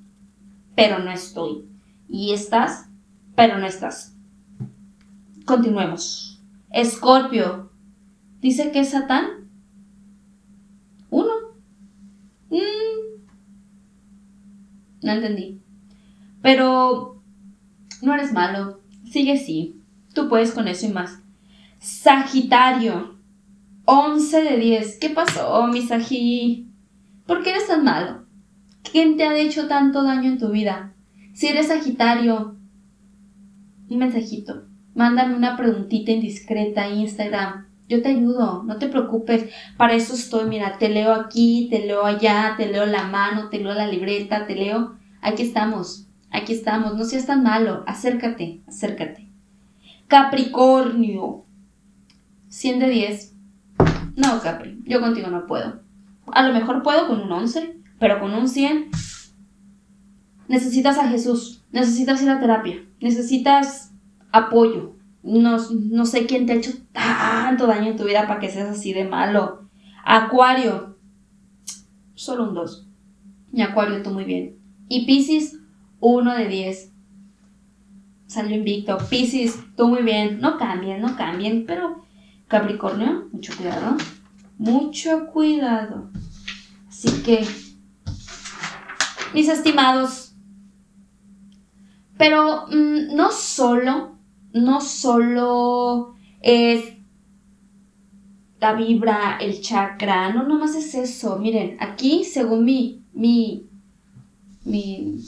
pero 0.76 1.00
no 1.00 1.10
estoy. 1.10 1.68
Y 2.08 2.32
estás, 2.32 2.88
pero 3.34 3.58
no 3.58 3.66
estás. 3.66 4.14
Continuemos. 5.44 6.40
Escorpio. 6.70 7.72
Dice 8.40 8.70
que 8.70 8.80
es 8.80 8.90
Satán. 8.90 9.48
Uno. 11.10 11.32
Mm. 12.50 13.24
No 15.02 15.12
entendí. 15.12 15.60
Pero 16.42 17.22
no 18.02 18.14
eres 18.14 18.32
malo. 18.32 18.80
Sigue 19.10 19.32
así. 19.32 19.80
Tú 20.14 20.28
puedes 20.28 20.52
con 20.52 20.68
eso 20.68 20.86
y 20.86 20.90
más. 20.90 21.20
Sagitario. 21.78 23.16
11 23.86 24.42
de 24.42 24.56
10. 24.58 24.98
¿Qué 24.98 25.10
pasó, 25.10 25.66
Misagi? 25.68 26.68
¿Por 27.26 27.42
qué 27.42 27.50
eres 27.50 27.68
tan 27.68 27.84
malo? 27.84 28.25
¿Quién 28.90 29.16
te 29.16 29.24
ha 29.24 29.36
hecho 29.36 29.68
tanto 29.68 30.02
daño 30.02 30.30
en 30.30 30.38
tu 30.38 30.50
vida? 30.50 30.94
Si 31.34 31.48
eres 31.48 31.68
Sagitario, 31.68 32.56
un 33.88 33.98
mensajito. 33.98 34.64
Mándame 34.94 35.34
una 35.36 35.56
preguntita 35.56 36.12
indiscreta 36.12 36.88
Instagram. 36.88 37.66
Yo 37.88 38.02
te 38.02 38.08
ayudo, 38.08 38.62
no 38.64 38.78
te 38.78 38.88
preocupes. 38.88 39.50
Para 39.76 39.94
eso 39.94 40.14
estoy. 40.14 40.48
Mira, 40.48 40.78
te 40.78 40.88
leo 40.88 41.12
aquí, 41.12 41.68
te 41.70 41.86
leo 41.86 42.04
allá, 42.04 42.54
te 42.56 42.66
leo 42.66 42.86
la 42.86 43.04
mano, 43.04 43.48
te 43.48 43.58
leo 43.58 43.74
la 43.74 43.86
libreta, 43.86 44.46
te 44.46 44.54
leo. 44.54 44.96
Aquí 45.20 45.42
estamos. 45.42 46.08
aquí 46.30 46.52
estamos, 46.52 46.94
no 46.96 47.04
seas 47.04 47.26
tan 47.26 47.42
malo, 47.42 47.82
acércate, 47.86 48.60
acércate. 48.66 49.30
Capricornio, 50.06 51.44
100 52.48 52.78
de 52.78 52.88
10. 52.88 53.34
No, 54.16 54.40
Capri, 54.40 54.82
yo 54.84 55.00
contigo 55.00 55.28
no 55.28 55.46
puedo. 55.46 55.80
A 56.32 56.46
lo 56.46 56.52
mejor 56.52 56.82
puedo 56.82 57.08
con 57.08 57.20
un 57.20 57.32
11, 57.32 57.75
pero 57.98 58.20
con 58.20 58.34
un 58.34 58.48
100 58.48 58.90
necesitas 60.48 60.98
a 60.98 61.08
Jesús, 61.08 61.64
necesitas 61.72 62.22
ir 62.22 62.30
a 62.30 62.40
terapia, 62.40 62.84
necesitas 63.00 63.92
apoyo. 64.32 64.96
No, 65.22 65.58
no 65.70 66.06
sé 66.06 66.26
quién 66.26 66.46
te 66.46 66.52
ha 66.52 66.56
hecho 66.56 66.70
tanto 66.92 67.66
daño 67.66 67.90
en 67.90 67.96
tu 67.96 68.04
vida 68.04 68.28
para 68.28 68.38
que 68.38 68.48
seas 68.48 68.68
así 68.68 68.92
de 68.92 69.04
malo. 69.04 69.68
Acuario, 70.04 70.96
solo 72.14 72.48
un 72.48 72.54
2. 72.54 72.88
Y 73.52 73.62
Acuario, 73.62 74.02
tú 74.02 74.10
muy 74.10 74.24
bien. 74.24 74.56
Y 74.88 75.04
Pisces, 75.04 75.58
1 75.98 76.34
de 76.36 76.46
10. 76.46 76.92
Salió 78.26 78.56
invicto. 78.56 78.98
Pisces, 79.10 79.58
tú 79.76 79.88
muy 79.88 80.02
bien. 80.02 80.40
No 80.40 80.58
cambien, 80.58 81.00
no 81.00 81.16
cambien, 81.16 81.64
pero 81.66 82.04
Capricornio, 82.46 83.28
mucho 83.32 83.56
cuidado. 83.56 83.96
Mucho 84.58 85.26
cuidado. 85.26 86.10
Así 86.88 87.22
que, 87.24 87.44
mis 89.36 89.50
estimados, 89.50 90.34
pero 92.16 92.68
mm, 92.68 93.14
no 93.14 93.30
solo, 93.30 94.16
no 94.54 94.80
solo 94.80 96.14
es 96.40 96.94
la 98.58 98.72
vibra, 98.72 99.36
el 99.38 99.60
chakra, 99.60 100.32
no 100.32 100.44
nomás 100.44 100.74
es 100.74 100.94
eso. 100.94 101.38
Miren, 101.38 101.76
aquí, 101.80 102.24
según 102.24 102.64
mi, 102.64 103.04
mi, 103.12 103.68
mi, 104.64 105.18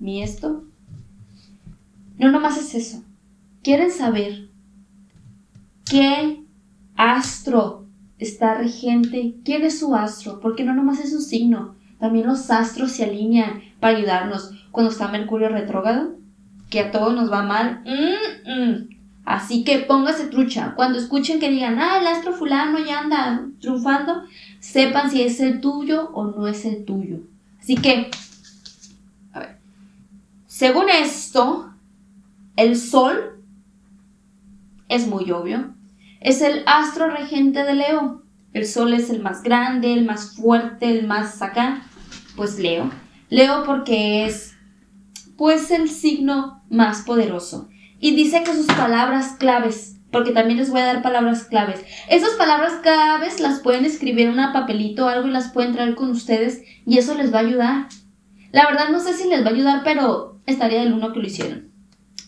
mi 0.00 0.24
esto, 0.24 0.64
no 2.18 2.32
nomás 2.32 2.58
es 2.58 2.74
eso. 2.74 3.04
¿Quieren 3.62 3.92
saber 3.92 4.50
qué 5.88 6.42
astro 6.96 7.86
está 8.18 8.54
regente? 8.54 9.36
¿Quién 9.44 9.62
es 9.62 9.78
su 9.78 9.94
astro? 9.94 10.40
Porque 10.40 10.64
no 10.64 10.74
nomás 10.74 10.98
es 10.98 11.12
un 11.12 11.22
signo. 11.22 11.75
También 11.98 12.26
los 12.26 12.50
astros 12.50 12.92
se 12.92 13.04
alinean 13.04 13.62
para 13.80 13.96
ayudarnos 13.96 14.50
cuando 14.70 14.92
está 14.92 15.08
Mercurio 15.08 15.48
retrógrado, 15.48 16.14
que 16.70 16.80
a 16.80 16.90
todos 16.90 17.14
nos 17.14 17.32
va 17.32 17.42
mal. 17.42 17.82
Así 19.24 19.64
que 19.64 19.78
póngase 19.80 20.26
trucha. 20.26 20.74
Cuando 20.76 20.98
escuchen 20.98 21.40
que 21.40 21.50
digan, 21.50 21.78
ah, 21.78 21.98
el 21.98 22.06
astro 22.06 22.32
fulano 22.32 22.78
ya 22.78 23.00
anda 23.00 23.44
triunfando, 23.60 24.22
sepan 24.60 25.10
si 25.10 25.22
es 25.22 25.40
el 25.40 25.60
tuyo 25.60 26.10
o 26.12 26.26
no 26.26 26.46
es 26.46 26.64
el 26.64 26.84
tuyo. 26.84 27.18
Así 27.58 27.74
que, 27.74 28.10
a 29.32 29.40
ver, 29.40 29.58
según 30.46 30.88
esto, 30.90 31.72
el 32.54 32.76
Sol 32.76 33.40
es 34.88 35.08
muy 35.08 35.30
obvio. 35.30 35.74
Es 36.20 36.40
el 36.40 36.62
astro 36.66 37.10
regente 37.10 37.64
de 37.64 37.74
Leo. 37.74 38.22
El 38.56 38.66
Sol 38.66 38.94
es 38.94 39.10
el 39.10 39.20
más 39.20 39.42
grande, 39.42 39.92
el 39.92 40.06
más 40.06 40.34
fuerte, 40.34 40.88
el 40.88 41.06
más 41.06 41.42
acá. 41.42 41.82
Pues 42.36 42.58
Leo. 42.58 42.90
Leo 43.28 43.64
porque 43.66 44.24
es 44.24 44.54
pues 45.36 45.70
el 45.70 45.90
signo 45.90 46.64
más 46.70 47.02
poderoso. 47.02 47.68
Y 48.00 48.16
dice 48.16 48.44
que 48.44 48.54
sus 48.54 48.64
palabras 48.64 49.36
claves, 49.38 49.98
porque 50.10 50.30
también 50.32 50.58
les 50.58 50.70
voy 50.70 50.80
a 50.80 50.86
dar 50.86 51.02
palabras 51.02 51.44
claves. 51.44 51.84
Esas 52.08 52.30
palabras 52.38 52.72
claves 52.82 53.40
las 53.40 53.60
pueden 53.60 53.84
escribir 53.84 54.28
en 54.28 54.38
un 54.38 54.52
papelito 54.54 55.04
o 55.04 55.08
algo 55.10 55.28
y 55.28 55.32
las 55.32 55.52
pueden 55.52 55.74
traer 55.74 55.94
con 55.94 56.08
ustedes 56.08 56.62
y 56.86 56.96
eso 56.96 57.14
les 57.14 57.34
va 57.34 57.40
a 57.40 57.42
ayudar. 57.42 57.88
La 58.52 58.64
verdad 58.64 58.88
no 58.90 59.00
sé 59.00 59.12
si 59.12 59.28
les 59.28 59.44
va 59.44 59.50
a 59.50 59.52
ayudar, 59.52 59.82
pero 59.84 60.40
estaría 60.46 60.80
del 60.80 60.94
uno 60.94 61.12
que 61.12 61.18
lo 61.18 61.26
hicieron. 61.26 61.72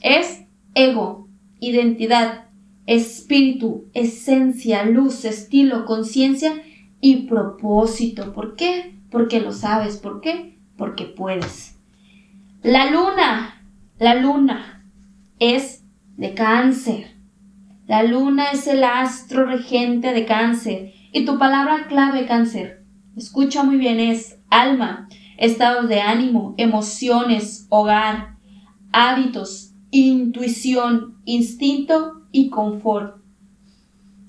Es 0.02 0.42
ego, 0.74 1.26
identidad, 1.58 2.47
espíritu, 2.88 3.84
esencia, 3.92 4.86
luz, 4.86 5.26
estilo, 5.26 5.84
conciencia 5.84 6.62
y 7.02 7.26
propósito. 7.26 8.32
¿Por 8.32 8.56
qué? 8.56 8.98
Porque 9.10 9.40
lo 9.40 9.52
sabes. 9.52 9.98
¿Por 9.98 10.22
qué? 10.22 10.58
Porque 10.78 11.04
puedes. 11.04 11.76
La 12.62 12.90
luna, 12.90 13.62
la 13.98 14.14
luna 14.14 14.86
es 15.38 15.84
de 16.16 16.32
cáncer. 16.32 17.14
La 17.86 18.02
luna 18.04 18.52
es 18.52 18.66
el 18.66 18.82
astro 18.82 19.44
regente 19.44 20.14
de 20.14 20.24
cáncer. 20.24 20.94
Y 21.12 21.26
tu 21.26 21.38
palabra 21.38 21.88
clave 21.88 22.26
cáncer, 22.26 22.84
escucha 23.16 23.64
muy 23.64 23.76
bien, 23.76 24.00
es 24.00 24.38
alma, 24.48 25.10
estados 25.36 25.90
de 25.90 26.00
ánimo, 26.00 26.54
emociones, 26.56 27.66
hogar, 27.68 28.36
hábitos, 28.92 29.74
intuición, 29.90 31.18
instinto 31.26 32.17
y 32.32 32.50
confort. 32.50 33.20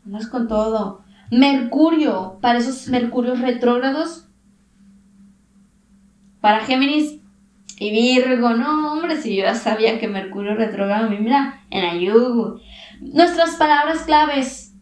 Vamos 0.05 0.27
con 0.27 0.47
todo. 0.47 1.01
Mercurio, 1.31 2.39
para 2.41 2.59
esos 2.59 2.87
mercurios 2.87 3.39
retrógrados. 3.39 4.27
Para 6.41 6.61
Géminis, 6.61 7.19
y 7.79 7.91
Virgo, 7.91 8.49
no, 8.51 8.91
hombre, 8.91 9.21
si 9.21 9.37
yo 9.37 9.43
ya 9.43 9.55
sabía 9.55 9.99
que 9.99 10.09
Mercurio 10.09 10.53
retrogrado, 10.55 11.09
mira, 11.09 11.63
en 11.69 11.85
Ayugo. 11.85 12.59
Nuestras 12.99 13.55
palabras 13.55 14.03
claves, 14.03 14.75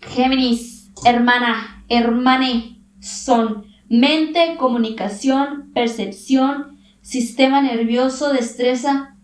Géminis, 0.00 0.90
hermana, 1.04 1.84
hermane, 1.90 2.82
son 2.98 3.66
mente, 3.90 4.56
comunicación, 4.58 5.70
percepción, 5.74 6.78
sistema 7.02 7.60
nervioso, 7.60 8.32
destreza, 8.32 9.16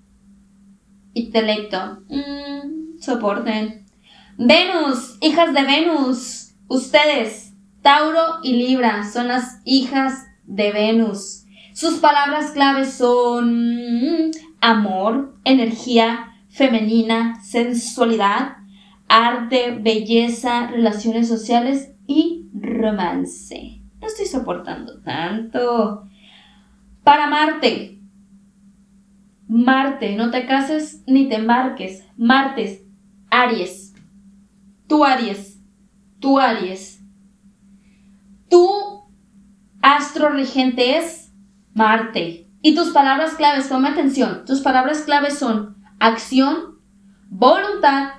intelecto. 1.15 2.03
Mm, 2.09 2.84
soporten. 3.05 3.87
Venus, 4.37 5.19
hijas 5.21 5.55
de 5.55 5.63
Venus, 5.63 6.55
ustedes, 6.69 7.53
Tauro 7.83 8.39
y 8.43 8.55
Libra, 8.55 9.05
son 9.05 9.29
las 9.29 9.61
hijas 9.65 10.27
de 10.45 10.73
Venus. 10.73 11.45
Sus 11.75 11.99
palabras 11.99 12.53
claves 12.53 12.95
son 12.95 14.31
amor, 14.61 15.37
energía 15.45 16.31
femenina, 16.55 17.41
sensualidad, 17.43 18.59
arte, 19.09 19.77
belleza, 19.81 20.69
relaciones 20.69 21.27
sociales 21.29 21.93
y 22.07 22.49
romance. 22.55 23.83
No 24.01 24.07
estoy 24.07 24.27
soportando 24.27 25.03
tanto. 25.03 26.05
Para 27.03 27.27
Marte. 27.27 28.01
Marte, 29.49 30.15
no 30.17 30.31
te 30.31 30.47
cases 30.47 31.03
ni 31.07 31.29
te 31.29 31.37
embarques. 31.37 32.07
Martes, 32.17 32.84
Aries. 33.35 33.93
Tú 34.87 35.05
Aries. 35.05 35.59
Tú 36.21 36.39
Aries. 36.39 37.01
Tu 38.49 38.69
astro 39.83 40.29
regente 40.29 40.99
es 40.99 41.33
Marte. 41.75 42.49
Y 42.63 42.77
tus 42.77 42.91
palabras 42.91 43.35
claves, 43.35 43.69
toma 43.69 43.91
atención, 43.91 44.45
tus 44.47 44.61
palabras 44.61 45.01
claves 45.01 45.37
son 45.39 45.77
acción, 45.99 46.79
voluntad, 47.29 48.11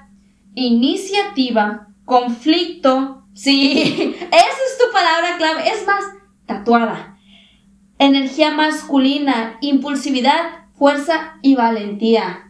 iniciativa, 0.54 1.88
conflicto. 2.04 3.26
Sí, 3.34 4.16
esa 4.20 4.38
es 4.38 4.78
tu 4.78 4.92
palabra 4.94 5.38
clave. 5.38 5.70
Es 5.70 5.88
más, 5.88 6.04
tatuada. 6.46 7.18
Energía 7.98 8.52
masculina, 8.52 9.58
impulsividad, 9.62 10.68
fuerza 10.74 11.40
y 11.42 11.56
valentía. 11.56 12.45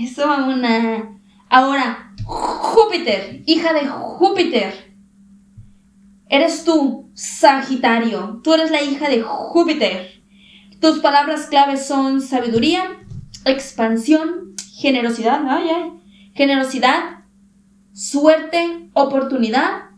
Eso, 0.00 0.24
una. 0.24 1.18
Ahora, 1.48 2.14
Júpiter, 2.24 3.42
hija 3.46 3.72
de 3.72 3.86
Júpiter. 3.86 4.94
Eres 6.28 6.64
tú, 6.64 7.10
Sagitario. 7.14 8.40
Tú 8.42 8.54
eres 8.54 8.70
la 8.70 8.82
hija 8.82 9.08
de 9.08 9.22
Júpiter. 9.22 10.22
Tus 10.80 10.98
palabras 10.98 11.46
claves 11.46 11.86
son 11.86 12.20
sabiduría, 12.20 12.84
expansión, 13.44 14.54
generosidad, 14.74 15.42
ay, 15.48 15.70
generosidad, 16.34 17.20
suerte, 17.92 18.90
oportunidad 18.92 19.90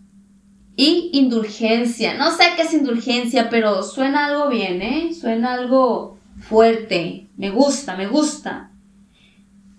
y 0.77 1.11
indulgencia. 1.15 2.15
No 2.15 2.31
sé 2.33 2.45
qué 2.57 2.63
es 2.63 2.75
indulgencia, 2.75 3.49
pero 3.49 3.83
suena 3.83 4.27
algo 4.27 4.49
bien, 4.49 4.83
¿eh? 4.83 5.15
Suena 5.15 5.55
algo 5.55 6.19
fuerte. 6.39 7.29
Me 7.37 7.51
gusta, 7.51 7.97
me 7.97 8.07
gusta. 8.07 8.71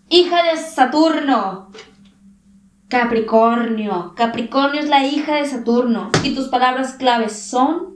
Hija 0.08 0.44
de 0.44 0.58
Saturno. 0.58 1.72
Capricornio. 2.88 4.14
Capricornio 4.16 4.82
es 4.82 4.88
la 4.88 5.04
hija 5.04 5.38
de 5.38 5.48
Saturno 5.48 6.12
y 6.24 6.36
tus 6.36 6.50
palabras 6.50 6.94
claves 6.94 7.40
son 7.40 7.96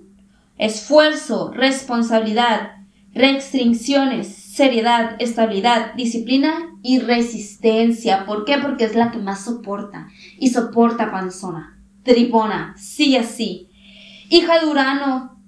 esfuerzo, 0.58 1.52
responsabilidad, 1.54 2.78
restricciones, 3.14 4.28
seriedad, 4.28 5.18
estabilidad, 5.20 5.94
disciplina 5.94 6.76
y 6.82 6.98
resistencia. 6.98 8.26
¿Por 8.26 8.44
qué? 8.44 8.58
Porque 8.58 8.86
es 8.86 8.96
la 8.96 9.12
que 9.12 9.20
más 9.20 9.46
soporta 9.46 10.08
y 10.40 10.50
soporta 10.50 11.12
panzona, 11.12 11.80
tribona, 12.02 12.74
sí 12.76 13.18
así. 13.18 13.70
Hija 14.32 14.60
de 14.60 14.66
Urano, 14.66 15.40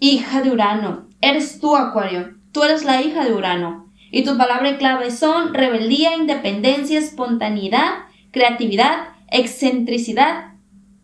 hija 0.00 0.42
de 0.42 0.50
Urano, 0.50 1.06
eres 1.20 1.60
tú, 1.60 1.76
Acuario. 1.76 2.34
tú 2.50 2.64
eres 2.64 2.84
la 2.84 3.00
hija 3.02 3.24
de 3.24 3.32
Urano. 3.32 3.87
Y 4.10 4.24
tu 4.24 4.36
palabra 4.36 4.78
clave 4.78 5.10
son 5.10 5.52
rebeldía, 5.54 6.16
independencia, 6.16 6.98
espontaneidad, 6.98 8.06
creatividad, 8.30 9.08
excentricidad, 9.30 10.54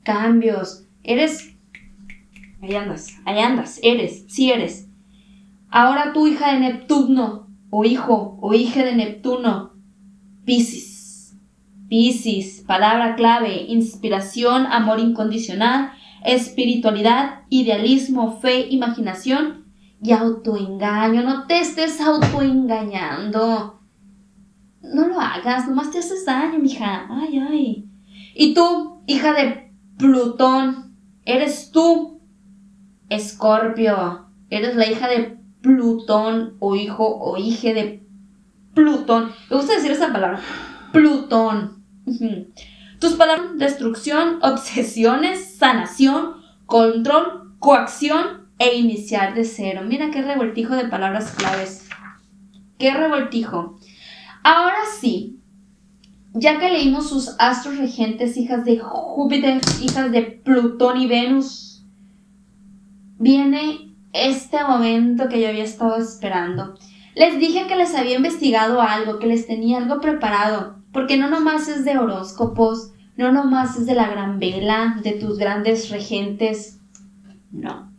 cambios. 0.02 0.86
Eres... 1.02 1.50
Ahí 2.62 2.74
andas, 2.76 3.08
ahí 3.26 3.40
andas, 3.40 3.78
eres, 3.82 4.24
sí 4.28 4.50
eres. 4.50 4.88
Ahora 5.68 6.14
tú, 6.14 6.26
hija 6.26 6.52
de 6.54 6.60
Neptuno, 6.60 7.48
o 7.68 7.84
hijo, 7.84 8.38
o 8.40 8.54
hija 8.54 8.84
de 8.84 8.94
Neptuno, 8.94 9.72
Piscis. 10.46 11.36
Piscis, 11.88 12.64
palabra 12.66 13.16
clave, 13.16 13.66
inspiración, 13.68 14.66
amor 14.66 14.98
incondicional, 14.98 15.92
espiritualidad, 16.24 17.42
idealismo, 17.50 18.40
fe, 18.40 18.68
imaginación 18.70 19.63
y 20.04 20.12
autoengaño. 20.12 21.22
No 21.22 21.46
te 21.46 21.60
estés 21.60 21.98
autoengañando. 22.00 23.80
No 24.82 25.08
lo 25.08 25.18
hagas, 25.18 25.66
nomás 25.66 25.90
te 25.90 25.98
haces 25.98 26.26
daño, 26.26 26.58
mija. 26.58 27.06
Ay, 27.08 27.38
ay. 27.38 27.88
Y 28.34 28.52
tú, 28.52 29.02
hija 29.06 29.32
de 29.32 29.72
Plutón, 29.96 30.94
eres 31.24 31.70
tú, 31.70 32.20
Escorpio. 33.08 34.26
Eres 34.50 34.76
la 34.76 34.86
hija 34.86 35.08
de 35.08 35.38
Plutón 35.62 36.56
o 36.60 36.76
hijo 36.76 37.06
o 37.06 37.38
hija 37.38 37.72
de 37.72 38.06
Plutón. 38.74 39.32
Me 39.48 39.56
gusta 39.56 39.74
decir 39.74 39.90
esa 39.90 40.12
palabra. 40.12 40.38
Plutón. 40.92 41.82
Tus 42.98 43.14
palabras, 43.14 43.56
destrucción, 43.56 44.38
obsesiones, 44.42 45.56
sanación, 45.56 46.34
control, 46.66 47.54
coacción 47.58 48.43
e 48.58 48.76
iniciar 48.76 49.34
de 49.34 49.44
cero. 49.44 49.82
Mira 49.86 50.10
qué 50.10 50.22
revoltijo 50.22 50.74
de 50.76 50.88
palabras 50.88 51.32
claves. 51.32 51.88
Qué 52.78 52.92
revoltijo. 52.92 53.78
Ahora 54.42 54.78
sí, 55.00 55.40
ya 56.34 56.58
que 56.58 56.70
leímos 56.70 57.08
sus 57.08 57.34
astros 57.38 57.78
regentes, 57.78 58.36
hijas 58.36 58.64
de 58.64 58.78
Júpiter, 58.78 59.60
hijas 59.82 60.10
de 60.10 60.22
Plutón 60.22 61.00
y 61.00 61.06
Venus, 61.06 61.84
viene 63.18 63.94
este 64.12 64.62
momento 64.64 65.28
que 65.28 65.40
yo 65.40 65.48
había 65.48 65.64
estado 65.64 65.96
esperando. 65.96 66.74
Les 67.14 67.38
dije 67.38 67.66
que 67.68 67.76
les 67.76 67.94
había 67.94 68.16
investigado 68.16 68.80
algo, 68.80 69.18
que 69.18 69.28
les 69.28 69.46
tenía 69.46 69.78
algo 69.78 70.00
preparado, 70.00 70.82
porque 70.92 71.16
no 71.16 71.30
nomás 71.30 71.68
es 71.68 71.84
de 71.84 71.96
horóscopos, 71.96 72.92
no 73.16 73.30
nomás 73.30 73.76
es 73.76 73.86
de 73.86 73.94
la 73.94 74.08
gran 74.08 74.40
vela, 74.40 75.00
de 75.02 75.12
tus 75.12 75.38
grandes 75.38 75.90
regentes, 75.90 76.80
no. 77.52 77.93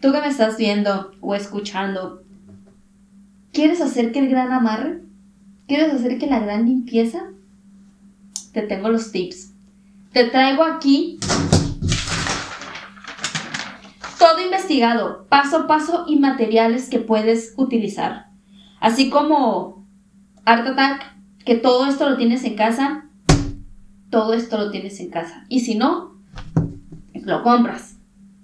Tú 0.00 0.12
que 0.12 0.20
me 0.20 0.28
estás 0.28 0.58
viendo 0.58 1.12
o 1.20 1.34
escuchando, 1.34 2.22
¿quieres 3.52 3.80
hacer 3.80 4.12
que 4.12 4.18
el 4.18 4.28
gran 4.28 4.52
amarre? 4.52 5.02
¿Quieres 5.66 5.92
hacer 5.94 6.18
que 6.18 6.26
la 6.26 6.40
gran 6.40 6.66
limpieza? 6.66 7.22
Te 8.52 8.62
tengo 8.62 8.88
los 8.88 9.10
tips. 9.10 9.52
Te 10.12 10.24
traigo 10.24 10.64
aquí 10.64 11.18
todo 14.18 14.42
investigado, 14.42 15.26
paso 15.28 15.56
a 15.58 15.66
paso 15.66 16.04
y 16.08 16.16
materiales 16.16 16.88
que 16.88 16.98
puedes 16.98 17.54
utilizar. 17.56 18.26
Así 18.80 19.08
como 19.08 19.86
Art 20.44 20.66
Attack, 20.66 21.14
que 21.44 21.56
todo 21.56 21.86
esto 21.86 22.08
lo 22.08 22.16
tienes 22.16 22.44
en 22.44 22.56
casa, 22.56 23.08
todo 24.10 24.34
esto 24.34 24.58
lo 24.58 24.70
tienes 24.70 25.00
en 25.00 25.10
casa. 25.10 25.44
Y 25.48 25.60
si 25.60 25.74
no, 25.74 26.16
lo 27.14 27.42
compras. 27.42 27.95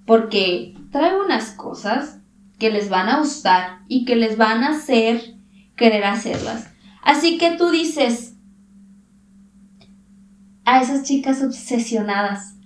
Porque 0.06 0.74
trae 0.90 1.18
unas 1.20 1.50
cosas 1.50 2.18
que 2.58 2.70
les 2.70 2.88
van 2.88 3.08
a 3.08 3.18
gustar 3.18 3.80
y 3.88 4.04
que 4.04 4.16
les 4.16 4.36
van 4.36 4.62
a 4.62 4.70
hacer 4.70 5.36
querer 5.76 6.04
hacerlas. 6.04 6.70
Así 7.02 7.38
que 7.38 7.52
tú 7.52 7.70
dices 7.70 8.36
a 10.64 10.80
esas 10.80 11.02
chicas 11.02 11.42
obsesionadas, 11.42 12.56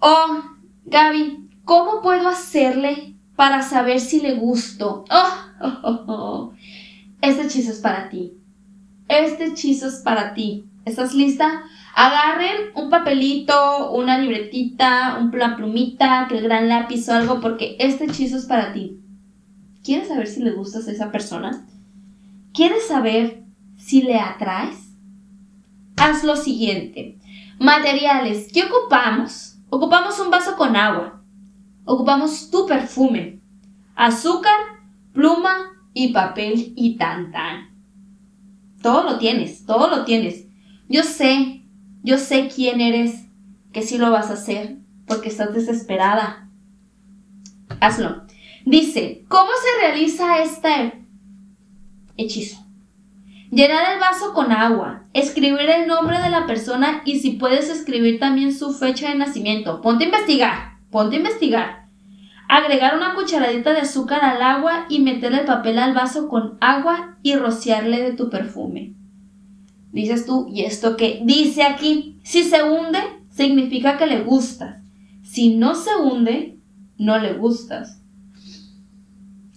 oh, 0.00 0.42
Gaby, 0.84 1.42
¿Cómo 1.64 2.02
puedo 2.02 2.28
hacerle 2.28 3.16
para 3.36 3.62
saber 3.62 4.00
si 4.00 4.20
le 4.20 4.34
gusto? 4.34 5.04
Oh, 5.10 6.52
Este 7.20 7.42
hechizo 7.42 7.70
es 7.70 7.78
para 7.78 8.08
ti. 8.08 8.34
Este 9.08 9.46
hechizo 9.46 9.86
es 9.86 9.96
para 9.96 10.34
ti. 10.34 10.64
¿Estás 10.84 11.14
lista? 11.14 11.62
Agarren 11.94 12.72
un 12.74 12.90
papelito, 12.90 13.92
una 13.92 14.18
libretita, 14.18 15.18
una 15.20 15.56
plumita, 15.56 16.26
que 16.28 16.38
el 16.38 16.44
gran 16.44 16.68
lápiz 16.68 17.08
o 17.08 17.14
algo, 17.14 17.40
porque 17.40 17.76
este 17.78 18.04
hechizo 18.04 18.36
es 18.36 18.46
para 18.46 18.72
ti. 18.72 18.98
¿Quieres 19.84 20.08
saber 20.08 20.26
si 20.26 20.42
le 20.42 20.52
gustas 20.52 20.88
a 20.88 20.92
esa 20.92 21.10
persona? 21.10 21.66
¿Quieres 22.54 22.86
saber 22.86 23.42
si 23.76 24.02
le 24.02 24.18
atraes? 24.18 24.94
Haz 25.96 26.24
lo 26.24 26.36
siguiente. 26.36 27.18
Materiales. 27.58 28.50
¿Qué 28.52 28.64
ocupamos? 28.64 29.56
Ocupamos 29.68 30.18
un 30.20 30.30
vaso 30.30 30.56
con 30.56 30.76
agua 30.76 31.22
ocupamos 31.84 32.50
tu 32.50 32.66
perfume, 32.66 33.40
azúcar, 33.94 34.58
pluma 35.12 35.72
y 35.94 36.12
papel 36.12 36.72
y 36.76 36.96
tan 36.96 37.32
tan. 37.32 37.70
Todo 38.82 39.04
lo 39.04 39.18
tienes, 39.18 39.64
todo 39.66 39.88
lo 39.88 40.04
tienes. 40.04 40.46
Yo 40.88 41.02
sé, 41.02 41.61
yo 42.02 42.18
sé 42.18 42.50
quién 42.54 42.80
eres, 42.80 43.26
que 43.72 43.82
sí 43.82 43.98
lo 43.98 44.10
vas 44.10 44.30
a 44.30 44.34
hacer, 44.34 44.76
porque 45.06 45.28
estás 45.28 45.54
desesperada. 45.54 46.48
Hazlo. 47.80 48.22
Dice, 48.64 49.24
¿cómo 49.28 49.50
se 49.50 49.86
realiza 49.86 50.42
este 50.42 51.04
hechizo? 52.16 52.64
Llenar 53.50 53.94
el 53.94 54.00
vaso 54.00 54.32
con 54.34 54.52
agua, 54.52 55.04
escribir 55.12 55.68
el 55.68 55.86
nombre 55.86 56.20
de 56.20 56.30
la 56.30 56.46
persona 56.46 57.02
y 57.04 57.18
si 57.18 57.32
puedes 57.32 57.68
escribir 57.68 58.18
también 58.18 58.54
su 58.54 58.72
fecha 58.72 59.10
de 59.10 59.16
nacimiento. 59.16 59.82
Ponte 59.82 60.04
a 60.04 60.06
investigar 60.06 60.72
ponte 60.92 61.16
a 61.16 61.18
investigar. 61.18 61.86
Agregar 62.48 62.94
una 62.94 63.14
cucharadita 63.14 63.72
de 63.72 63.80
azúcar 63.80 64.22
al 64.22 64.42
agua 64.42 64.84
y 64.88 65.00
meter 65.00 65.32
el 65.32 65.46
papel 65.46 65.78
al 65.78 65.94
vaso 65.94 66.28
con 66.28 66.58
agua 66.60 67.16
y 67.22 67.34
rociarle 67.34 68.02
de 68.02 68.12
tu 68.12 68.28
perfume. 68.28 68.92
Dices 69.92 70.24
tú, 70.24 70.48
¿y 70.50 70.62
esto 70.64 70.96
qué? 70.96 71.20
Dice 71.22 71.62
aquí, 71.62 72.18
si 72.24 72.44
se 72.44 72.62
hunde, 72.62 72.98
significa 73.30 73.98
que 73.98 74.06
le 74.06 74.22
gustas. 74.22 74.82
Si 75.22 75.54
no 75.56 75.74
se 75.74 75.94
hunde, 75.96 76.58
no 76.96 77.18
le 77.18 77.34
gustas. 77.34 78.00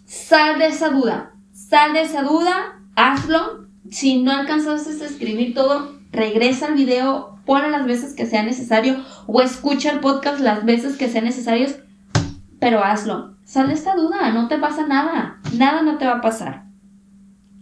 Sal 0.05 0.59
de 0.59 0.67
esa 0.67 0.89
duda, 0.89 1.33
sal 1.51 1.93
de 1.93 2.01
esa 2.01 2.23
duda, 2.23 2.81
hazlo. 2.95 3.65
Si 3.89 4.21
no 4.21 4.31
alcanzaste 4.31 5.03
a 5.03 5.07
escribir 5.07 5.53
todo, 5.53 5.99
regresa 6.11 6.67
al 6.67 6.73
video, 6.73 7.39
ponlo 7.45 7.69
las 7.69 7.85
veces 7.85 8.13
que 8.13 8.25
sea 8.25 8.43
necesario 8.43 9.03
o 9.27 9.41
escucha 9.41 9.91
el 9.91 9.99
podcast 9.99 10.39
las 10.39 10.65
veces 10.65 10.97
que 10.97 11.07
sean 11.07 11.25
necesarios, 11.25 11.75
pero 12.59 12.83
hazlo. 12.83 13.35
Sal 13.45 13.67
de 13.67 13.75
esta 13.75 13.95
duda, 13.95 14.31
no 14.31 14.47
te 14.47 14.57
pasa 14.57 14.87
nada, 14.87 15.39
nada 15.53 15.81
no 15.81 15.97
te 15.97 16.05
va 16.05 16.13
a 16.13 16.21
pasar. 16.21 16.65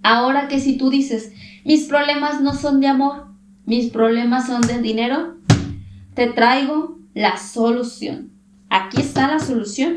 Ahora 0.01 0.47
que 0.47 0.59
si 0.59 0.77
tú 0.77 0.89
dices, 0.89 1.33
mis 1.65 1.85
problemas 1.85 2.41
no 2.41 2.53
son 2.53 2.79
de 2.79 2.87
amor, 2.87 3.27
mis 3.65 3.89
problemas 3.91 4.47
son 4.47 4.61
de 4.61 4.81
dinero, 4.81 5.35
te 6.13 6.27
traigo 6.27 6.97
la 7.13 7.37
solución. 7.37 8.31
Aquí 8.69 9.01
está 9.01 9.27
la 9.27 9.39
solución. 9.39 9.95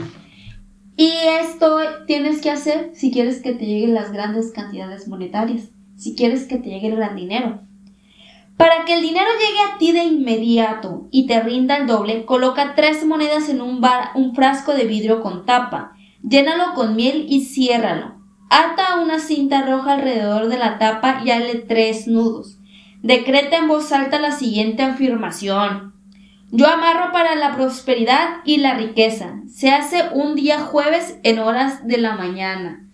Y 0.96 1.10
esto 1.40 1.78
tienes 2.06 2.40
que 2.40 2.50
hacer 2.50 2.90
si 2.94 3.10
quieres 3.10 3.42
que 3.42 3.52
te 3.52 3.66
lleguen 3.66 3.94
las 3.94 4.12
grandes 4.12 4.52
cantidades 4.52 5.08
monetarias, 5.08 5.68
si 5.96 6.14
quieres 6.14 6.44
que 6.44 6.56
te 6.56 6.70
llegue 6.70 6.88
el 6.88 6.96
gran 6.96 7.16
dinero. 7.16 7.60
Para 8.56 8.86
que 8.86 8.94
el 8.94 9.02
dinero 9.02 9.26
llegue 9.38 9.60
a 9.60 9.78
ti 9.78 9.92
de 9.92 10.04
inmediato 10.04 11.08
y 11.10 11.26
te 11.26 11.40
rinda 11.40 11.76
el 11.76 11.86
doble, 11.86 12.24
coloca 12.24 12.74
tres 12.74 13.04
monedas 13.04 13.50
en 13.50 13.60
un, 13.60 13.82
un 14.14 14.34
frasco 14.34 14.72
de 14.72 14.84
vidrio 14.84 15.20
con 15.20 15.44
tapa. 15.44 15.92
Llénalo 16.26 16.72
con 16.74 16.96
miel 16.96 17.26
y 17.28 17.44
ciérralo. 17.44 18.15
Ata 18.48 19.00
una 19.02 19.18
cinta 19.18 19.62
roja 19.62 19.94
alrededor 19.94 20.48
de 20.48 20.58
la 20.58 20.78
tapa 20.78 21.22
y 21.24 21.30
hazle 21.30 21.56
tres 21.56 22.06
nudos. 22.06 22.58
Decreta 23.02 23.56
en 23.56 23.68
voz 23.68 23.90
alta 23.92 24.20
la 24.20 24.32
siguiente 24.32 24.82
afirmación. 24.82 25.94
Yo 26.52 26.68
amarro 26.68 27.12
para 27.12 27.34
la 27.34 27.56
prosperidad 27.56 28.36
y 28.44 28.58
la 28.58 28.74
riqueza. 28.74 29.40
Se 29.48 29.70
hace 29.70 30.04
un 30.12 30.36
día 30.36 30.60
jueves 30.60 31.18
en 31.24 31.40
horas 31.40 31.86
de 31.86 31.98
la 31.98 32.16
mañana. 32.16 32.88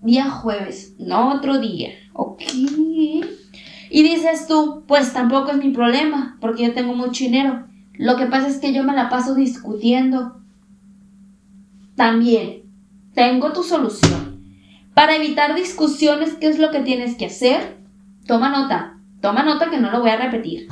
Día 0.00 0.30
jueves, 0.30 0.94
no 0.98 1.34
otro 1.34 1.58
día. 1.58 1.90
¿Ok? 2.14 2.42
Y 2.52 4.02
dices 4.02 4.46
tú, 4.48 4.84
pues 4.86 5.12
tampoco 5.12 5.50
es 5.50 5.58
mi 5.58 5.70
problema, 5.70 6.38
porque 6.40 6.64
yo 6.64 6.72
tengo 6.72 6.94
mucho 6.94 7.24
dinero. 7.24 7.66
Lo 7.92 8.16
que 8.16 8.26
pasa 8.26 8.48
es 8.48 8.58
que 8.58 8.72
yo 8.72 8.82
me 8.82 8.94
la 8.94 9.08
paso 9.08 9.34
discutiendo. 9.34 10.40
También, 11.94 12.62
tengo 13.14 13.52
tu 13.52 13.62
solución. 13.62 14.33
Para 14.94 15.16
evitar 15.16 15.56
discusiones, 15.56 16.34
¿qué 16.34 16.46
es 16.46 16.58
lo 16.60 16.70
que 16.70 16.80
tienes 16.80 17.16
que 17.16 17.26
hacer? 17.26 17.78
Toma 18.26 18.48
nota, 18.48 18.98
toma 19.20 19.42
nota 19.42 19.68
que 19.68 19.78
no 19.78 19.90
lo 19.90 20.00
voy 20.00 20.10
a 20.10 20.16
repetir. 20.16 20.68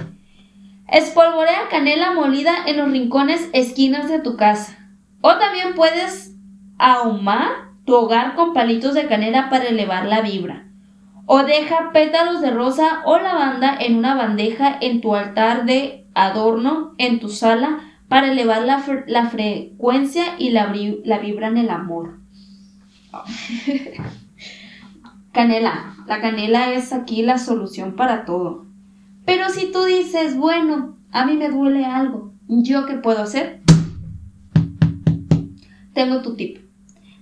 Espolvorea 0.87 1.69
canela 1.71 2.13
molida 2.13 2.53
en 2.67 2.77
los 2.77 2.91
rincones, 2.91 3.49
esquinas 3.53 4.09
de 4.09 4.21
tu 4.21 4.37
casa. 4.37 4.79
O 5.23 5.37
también 5.39 5.75
puedes 5.75 6.37
ahumar 6.79 7.73
tu 7.85 7.95
hogar 7.95 8.37
con 8.37 8.53
palitos 8.53 8.95
de 8.95 9.07
canela 9.09 9.51
para 9.51 9.65
elevar 9.65 10.07
la 10.07 10.21
vibra. 10.21 10.69
O 11.27 11.43
deja 11.43 11.91
pétalos 11.93 12.41
de 12.41 12.51
rosa 12.51 13.03
o 13.05 13.19
lavanda 13.19 13.77
en 13.79 13.97
una 13.97 14.15
bandeja 14.15 14.77
en 14.81 15.01
tu 15.01 15.17
altar 15.17 15.65
de 15.65 16.07
adorno 16.15 16.95
en 16.99 17.19
tu 17.19 17.29
sala 17.29 17.81
para 18.09 18.31
elevar 18.31 18.63
la, 18.63 19.29
frecuencia 19.29 20.25
y 20.39 20.51
la, 20.51 20.73
la 21.05 21.19
vibra 21.19 21.49
en 21.49 21.57
el 21.57 21.71
amor. 21.71 22.22
canela. 25.33 25.97
La 26.07 26.21
canela 26.21 26.73
es 26.73 26.93
aquí 26.93 27.23
la 27.23 27.39
solución 27.39 27.97
para 27.97 28.25
todo. 28.25 28.67
Pero 29.25 29.49
si 29.51 29.71
tú 29.71 29.85
dices, 29.85 30.37
bueno, 30.37 30.97
a 31.11 31.25
mí 31.25 31.37
me 31.37 31.49
duele 31.49 31.85
algo, 31.85 32.33
¿yo 32.49 32.87
qué 32.87 32.95
puedo 32.95 33.23
hacer? 33.23 33.61
Tengo 35.95 36.23
tu 36.23 36.37
tip. 36.37 36.59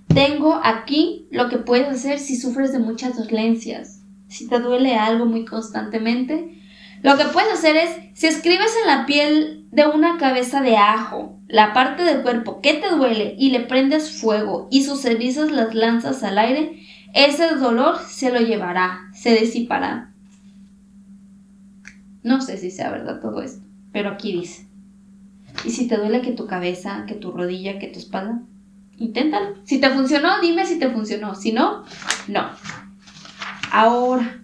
Tengo 0.07 0.59
aquí 0.63 1.27
lo 1.31 1.47
que 1.47 1.57
puedes 1.57 1.87
hacer 1.87 2.19
si 2.19 2.35
sufres 2.35 2.73
de 2.73 2.79
muchas 2.79 3.17
dolencias, 3.17 4.01
si 4.27 4.47
te 4.47 4.59
duele 4.59 4.95
algo 4.95 5.25
muy 5.25 5.45
constantemente. 5.45 6.59
Lo 7.01 7.17
que 7.17 7.25
puedes 7.25 7.53
hacer 7.53 7.77
es, 7.77 7.89
si 8.13 8.27
escribes 8.27 8.73
en 8.81 8.87
la 8.87 9.05
piel 9.05 9.60
de 9.71 9.87
una 9.87 10.17
cabeza 10.17 10.61
de 10.61 10.77
ajo, 10.77 11.39
la 11.47 11.73
parte 11.73 12.03
del 12.03 12.21
cuerpo 12.21 12.61
que 12.61 12.73
te 12.73 12.89
duele 12.89 13.35
y 13.37 13.51
le 13.51 13.61
prendes 13.61 14.11
fuego 14.11 14.67
y 14.69 14.83
sus 14.83 15.01
cenizas 15.01 15.51
las 15.51 15.73
lanzas 15.73 16.23
al 16.23 16.37
aire, 16.37 16.81
ese 17.13 17.55
dolor 17.55 17.97
se 18.05 18.31
lo 18.31 18.39
llevará, 18.39 19.09
se 19.13 19.35
disipará. 19.35 20.11
No 22.23 22.41
sé 22.41 22.57
si 22.57 22.69
sea 22.69 22.91
verdad 22.91 23.19
todo 23.21 23.41
esto, 23.41 23.65
pero 23.91 24.09
aquí 24.09 24.33
dice. 24.33 24.67
Y 25.65 25.71
si 25.71 25.87
te 25.87 25.97
duele 25.97 26.21
que 26.21 26.31
tu 26.31 26.47
cabeza, 26.47 27.05
que 27.07 27.15
tu 27.15 27.31
rodilla, 27.31 27.79
que 27.79 27.87
tu 27.87 27.99
espalda, 27.99 28.41
inténtalo. 28.97 29.55
Si 29.63 29.79
te 29.79 29.89
funcionó, 29.89 30.39
dime 30.41 30.65
si 30.65 30.79
te 30.79 30.89
funcionó. 30.89 31.35
Si 31.35 31.51
no, 31.51 31.83
no. 32.27 32.49
Ahora, 33.71 34.41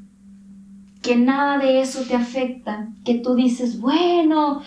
que 1.02 1.16
nada 1.16 1.58
de 1.58 1.82
eso 1.82 2.02
te 2.02 2.16
afecta, 2.16 2.90
que 3.06 3.16
tú 3.16 3.36
dices, 3.36 3.80
bueno, 3.80 4.62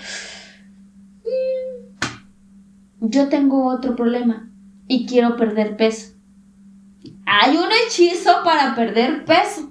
yo 3.01 3.29
tengo 3.29 3.67
otro 3.67 3.97
problema 3.97 4.51
y 4.87 5.07
quiero 5.07 5.37
perder 5.37 5.77
peso. 5.77 6.15
Hay 7.27 7.57
un 7.57 7.69
hechizo 7.87 8.31
para 8.45 8.75
perder 8.75 9.25
peso. 9.25 9.71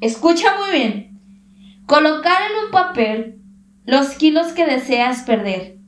Escucha 0.00 0.48
muy 0.58 0.78
bien. 0.78 1.20
Colocar 1.86 2.38
en 2.50 2.64
un 2.64 2.70
papel 2.70 3.42
los 3.84 4.10
kilos 4.10 4.52
que 4.52 4.64
deseas 4.64 5.22
perder. 5.22 5.78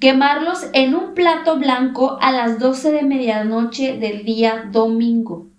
Quemarlos 0.00 0.68
en 0.72 0.94
un 0.94 1.14
plato 1.14 1.58
blanco 1.58 2.18
a 2.20 2.30
las 2.30 2.58
12 2.58 2.92
de 2.92 3.02
medianoche 3.02 3.98
del 3.98 4.24
día 4.24 4.68
domingo. 4.70 5.50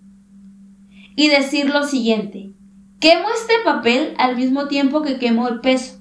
Y 1.15 1.29
decir 1.29 1.69
lo 1.69 1.84
siguiente. 1.84 2.53
Quemo 2.99 3.27
este 3.29 3.53
papel 3.63 4.13
al 4.17 4.38
mismo 4.38 4.67
tiempo 4.67 5.01
que 5.01 5.17
quemo 5.17 5.47
el 5.47 5.62
peso. 5.62 5.94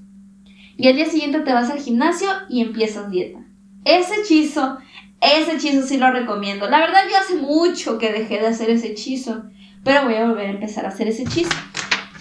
Y 0.76 0.88
al 0.88 0.96
día 0.96 1.06
siguiente 1.06 1.40
te 1.40 1.52
vas 1.52 1.70
al 1.70 1.80
gimnasio 1.80 2.28
y 2.48 2.60
empiezas 2.60 3.10
dieta. 3.10 3.38
Ese 3.84 4.20
hechizo, 4.20 4.78
ese 5.20 5.56
hechizo 5.56 5.86
sí 5.86 5.96
lo 5.96 6.10
recomiendo. 6.10 6.68
La 6.68 6.80
verdad 6.80 7.02
yo 7.10 7.16
hace 7.16 7.36
mucho 7.36 7.98
que 7.98 8.12
dejé 8.12 8.40
de 8.40 8.48
hacer 8.48 8.70
ese 8.70 8.88
hechizo. 8.88 9.44
Pero 9.84 10.04
voy 10.04 10.14
a 10.14 10.26
volver 10.26 10.46
a 10.46 10.52
empezar 10.52 10.86
a 10.86 10.88
hacer 10.88 11.08
ese 11.08 11.22
hechizo. 11.22 11.50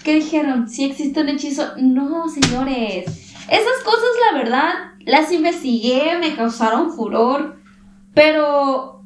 ¿Qué 0.04 0.14
dijeron? 0.14 0.68
¿Sí 0.68 0.84
existe 0.84 1.20
un 1.20 1.30
hechizo? 1.30 1.72
No, 1.78 2.28
señores. 2.28 3.06
Esas 3.48 3.82
cosas, 3.84 4.08
la 4.30 4.38
verdad, 4.38 4.72
las 5.00 5.32
investigué, 5.32 6.18
me 6.20 6.36
causaron 6.36 6.92
furor. 6.92 7.58
Pero 8.12 9.02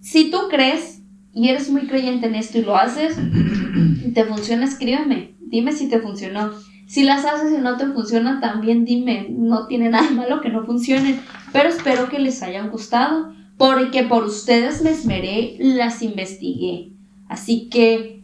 si 0.00 0.30
tú 0.30 0.38
crees 0.48 1.02
y 1.34 1.48
eres 1.48 1.70
muy 1.70 1.88
creyente 1.88 2.26
en 2.26 2.36
esto 2.36 2.58
y 2.58 2.62
lo 2.62 2.76
haces, 2.76 3.16
y 3.18 4.12
te 4.12 4.24
funciona, 4.24 4.64
escríbeme. 4.64 5.34
Dime 5.40 5.72
si 5.72 5.88
te 5.88 5.98
funcionó. 5.98 6.52
Si 6.86 7.04
las 7.04 7.24
haces 7.24 7.52
y 7.52 7.60
no 7.60 7.76
te 7.76 7.86
funcionan, 7.86 8.40
también 8.40 8.84
dime. 8.84 9.26
No 9.30 9.66
tiene 9.66 9.88
nada 9.88 10.10
malo 10.10 10.40
que 10.40 10.50
no 10.50 10.64
funcionen. 10.64 11.20
Pero 11.52 11.68
espero 11.68 12.08
que 12.08 12.18
les 12.18 12.42
hayan 12.42 12.70
gustado. 12.70 13.32
Porque 13.56 14.02
por 14.02 14.24
ustedes 14.24 14.82
me 14.82 14.90
esmeré, 14.90 15.56
las 15.58 16.02
investigué. 16.02 16.92
Así 17.28 17.68
que 17.68 18.22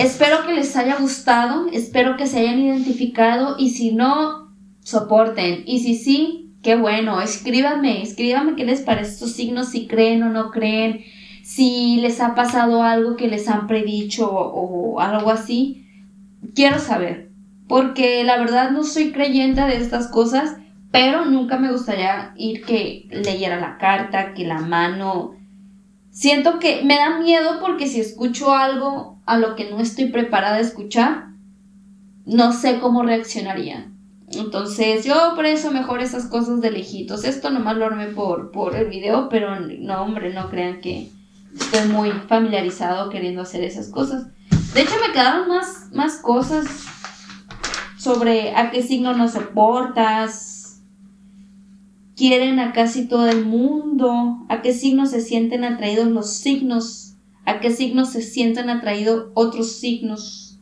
Espero 0.00 0.46
que 0.46 0.54
les 0.54 0.76
haya 0.76 0.96
gustado, 0.96 1.66
espero 1.72 2.16
que 2.16 2.28
se 2.28 2.38
hayan 2.38 2.60
identificado 2.60 3.56
y 3.58 3.70
si 3.70 3.90
no, 3.90 4.52
soporten. 4.80 5.64
Y 5.66 5.80
si 5.80 5.96
sí, 5.96 6.52
qué 6.62 6.76
bueno, 6.76 7.20
escríbanme, 7.20 8.02
escríbanme 8.02 8.54
qué 8.54 8.64
les 8.64 8.80
parece 8.80 9.10
estos 9.10 9.32
signos, 9.32 9.70
si 9.70 9.88
creen 9.88 10.22
o 10.22 10.28
no 10.28 10.52
creen, 10.52 11.00
si 11.42 11.96
les 12.00 12.20
ha 12.20 12.36
pasado 12.36 12.84
algo 12.84 13.16
que 13.16 13.26
les 13.26 13.48
han 13.48 13.66
predicho 13.66 14.30
o, 14.30 15.00
algo 15.00 15.30
así. 15.30 15.87
Quiero 16.54 16.78
saber, 16.78 17.30
porque 17.68 18.24
la 18.24 18.38
verdad 18.38 18.70
no 18.70 18.84
soy 18.84 19.12
creyente 19.12 19.60
de 19.62 19.76
estas 19.76 20.08
cosas, 20.08 20.56
pero 20.90 21.24
nunca 21.24 21.58
me 21.58 21.70
gustaría 21.70 22.32
ir 22.36 22.64
que 22.64 23.08
leyera 23.10 23.60
la 23.60 23.78
carta, 23.78 24.34
que 24.34 24.46
la 24.46 24.60
mano... 24.60 25.34
Siento 26.10 26.58
que 26.58 26.82
me 26.84 26.96
da 26.96 27.18
miedo 27.20 27.60
porque 27.60 27.86
si 27.86 28.00
escucho 28.00 28.52
algo 28.52 29.20
a 29.24 29.38
lo 29.38 29.54
que 29.54 29.70
no 29.70 29.78
estoy 29.78 30.06
preparada 30.06 30.56
a 30.56 30.60
escuchar, 30.60 31.28
no 32.24 32.52
sé 32.52 32.80
cómo 32.80 33.02
reaccionaría. 33.02 33.92
Entonces, 34.32 35.04
yo 35.04 35.32
por 35.34 35.46
eso 35.46 35.70
mejor 35.70 36.00
esas 36.00 36.26
cosas 36.26 36.60
de 36.60 36.70
lejitos. 36.70 37.24
Esto 37.24 37.50
nomás 37.50 37.76
lo 37.76 37.86
armé 37.86 38.06
por, 38.08 38.50
por 38.50 38.76
el 38.76 38.88
video, 38.88 39.28
pero 39.28 39.58
no, 39.60 40.02
hombre, 40.02 40.32
no 40.34 40.50
crean 40.50 40.80
que 40.80 41.10
estoy 41.58 41.88
muy 41.88 42.10
familiarizado 42.10 43.08
queriendo 43.10 43.42
hacer 43.42 43.64
esas 43.64 43.88
cosas. 43.88 44.26
De 44.78 44.84
hecho, 44.84 44.94
me 45.04 45.12
quedaron 45.12 45.48
más, 45.48 45.88
más 45.92 46.18
cosas 46.18 46.64
sobre 47.96 48.54
a 48.54 48.70
qué 48.70 48.80
signo 48.80 49.12
no 49.12 49.28
soportas, 49.28 50.84
quieren 52.14 52.60
a 52.60 52.72
casi 52.72 53.08
todo 53.08 53.28
el 53.28 53.44
mundo, 53.44 54.46
a 54.48 54.62
qué 54.62 54.72
signo 54.72 55.06
se 55.06 55.20
sienten 55.20 55.64
atraídos 55.64 56.06
los 56.06 56.32
signos 56.32 57.16
a 57.44 57.58
qué 57.58 57.72
signos 57.72 58.12
se 58.12 58.22
sienten 58.22 58.70
atraídos 58.70 59.32
otros 59.34 59.80
signos. 59.80 60.60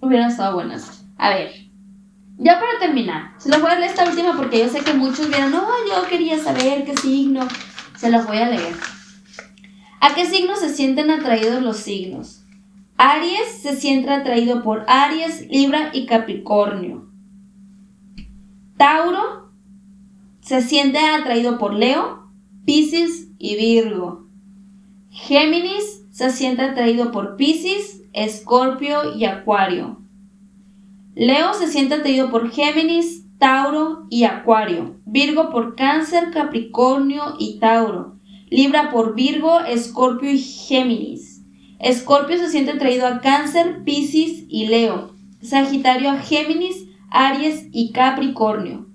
Hubieran 0.00 0.30
estado 0.30 0.54
buenas. 0.54 1.04
A 1.18 1.28
ver, 1.28 1.52
ya 2.38 2.58
para 2.58 2.78
terminar, 2.78 3.34
se 3.36 3.50
los 3.50 3.60
voy 3.60 3.72
a 3.72 3.78
leer 3.78 3.90
esta 3.90 4.08
última 4.08 4.38
porque 4.38 4.60
yo 4.60 4.70
sé 4.70 4.80
que 4.80 4.94
muchos 4.94 5.26
dirán, 5.26 5.50
no, 5.50 5.68
yo 5.86 6.08
quería 6.08 6.42
saber 6.42 6.86
qué 6.86 6.96
signo. 6.96 7.46
Se 7.98 8.10
los 8.10 8.26
voy 8.26 8.38
a 8.38 8.48
leer. 8.48 8.99
¿A 10.00 10.14
qué 10.14 10.24
signos 10.24 10.60
se 10.60 10.70
sienten 10.70 11.10
atraídos 11.10 11.62
los 11.62 11.76
signos? 11.76 12.46
Aries 12.96 13.60
se 13.60 13.76
siente 13.76 14.08
atraído 14.10 14.62
por 14.62 14.84
Aries, 14.88 15.46
Libra 15.50 15.90
y 15.92 16.06
Capricornio. 16.06 17.10
Tauro 18.78 19.50
se 20.40 20.62
siente 20.62 20.98
atraído 20.98 21.58
por 21.58 21.74
Leo, 21.74 22.30
Pisces 22.64 23.28
y 23.38 23.56
Virgo. 23.56 24.26
Géminis 25.10 26.06
se 26.10 26.30
siente 26.30 26.62
atraído 26.62 27.12
por 27.12 27.36
Pisces, 27.36 28.02
Escorpio 28.14 29.14
y 29.14 29.26
Acuario. 29.26 30.00
Leo 31.14 31.52
se 31.52 31.68
siente 31.68 31.96
atraído 31.96 32.30
por 32.30 32.50
Géminis, 32.50 33.26
Tauro 33.38 34.06
y 34.08 34.24
Acuario. 34.24 34.96
Virgo 35.04 35.50
por 35.50 35.76
Cáncer, 35.76 36.30
Capricornio 36.32 37.34
y 37.38 37.58
Tauro. 37.58 38.19
Libra 38.50 38.90
por 38.90 39.14
Virgo, 39.14 39.60
Escorpio 39.60 40.30
y 40.30 40.38
Géminis. 40.38 41.42
Escorpio 41.78 42.36
se 42.36 42.50
siente 42.50 42.72
atraído 42.72 43.06
a 43.06 43.20
Cáncer, 43.20 43.84
Pisces 43.84 44.44
y 44.48 44.66
Leo. 44.66 45.14
Sagitario 45.40 46.10
a 46.10 46.18
Géminis, 46.18 46.86
Aries 47.10 47.68
y 47.72 47.92
Capricornio. 47.92 48.88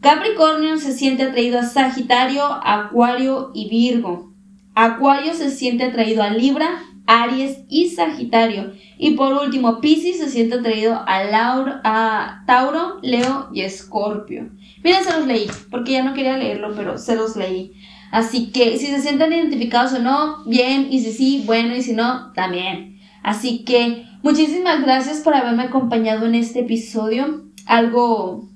Capricornio 0.00 0.78
se 0.78 0.94
siente 0.94 1.24
atraído 1.24 1.60
a 1.60 1.64
Sagitario, 1.64 2.42
Acuario 2.42 3.50
y 3.54 3.68
Virgo. 3.68 4.32
Acuario 4.74 5.34
se 5.34 5.50
siente 5.50 5.84
atraído 5.84 6.22
a 6.22 6.30
Libra, 6.30 6.82
Aries 7.06 7.64
y 7.68 7.90
Sagitario. 7.90 8.72
Y 8.98 9.12
por 9.12 9.34
último, 9.34 9.80
Pisces 9.80 10.18
se 10.18 10.30
siente 10.30 10.56
atraído 10.56 10.94
a, 10.94 11.80
a 11.84 12.44
Tauro, 12.46 12.98
Leo 13.02 13.50
y 13.52 13.60
Escorpio. 13.60 14.50
Miren, 14.82 15.04
se 15.04 15.12
los 15.12 15.26
leí, 15.26 15.46
porque 15.70 15.92
ya 15.92 16.02
no 16.02 16.14
quería 16.14 16.38
leerlo, 16.38 16.74
pero 16.74 16.98
se 16.98 17.14
los 17.14 17.36
leí. 17.36 17.72
Así 18.12 18.52
que 18.52 18.78
si 18.78 18.86
se 18.86 19.00
sienten 19.00 19.32
identificados 19.32 19.94
o 19.94 19.98
no, 19.98 20.44
bien, 20.44 20.86
y 20.90 21.00
si 21.00 21.12
sí, 21.12 21.42
bueno, 21.44 21.74
y 21.74 21.82
si 21.82 21.94
no, 21.94 22.32
también. 22.34 23.00
Así 23.24 23.64
que 23.64 24.06
muchísimas 24.22 24.82
gracias 24.82 25.20
por 25.20 25.34
haberme 25.34 25.64
acompañado 25.64 26.26
en 26.26 26.36
este 26.36 26.60
episodio. 26.60 27.46
Algo... 27.66 28.48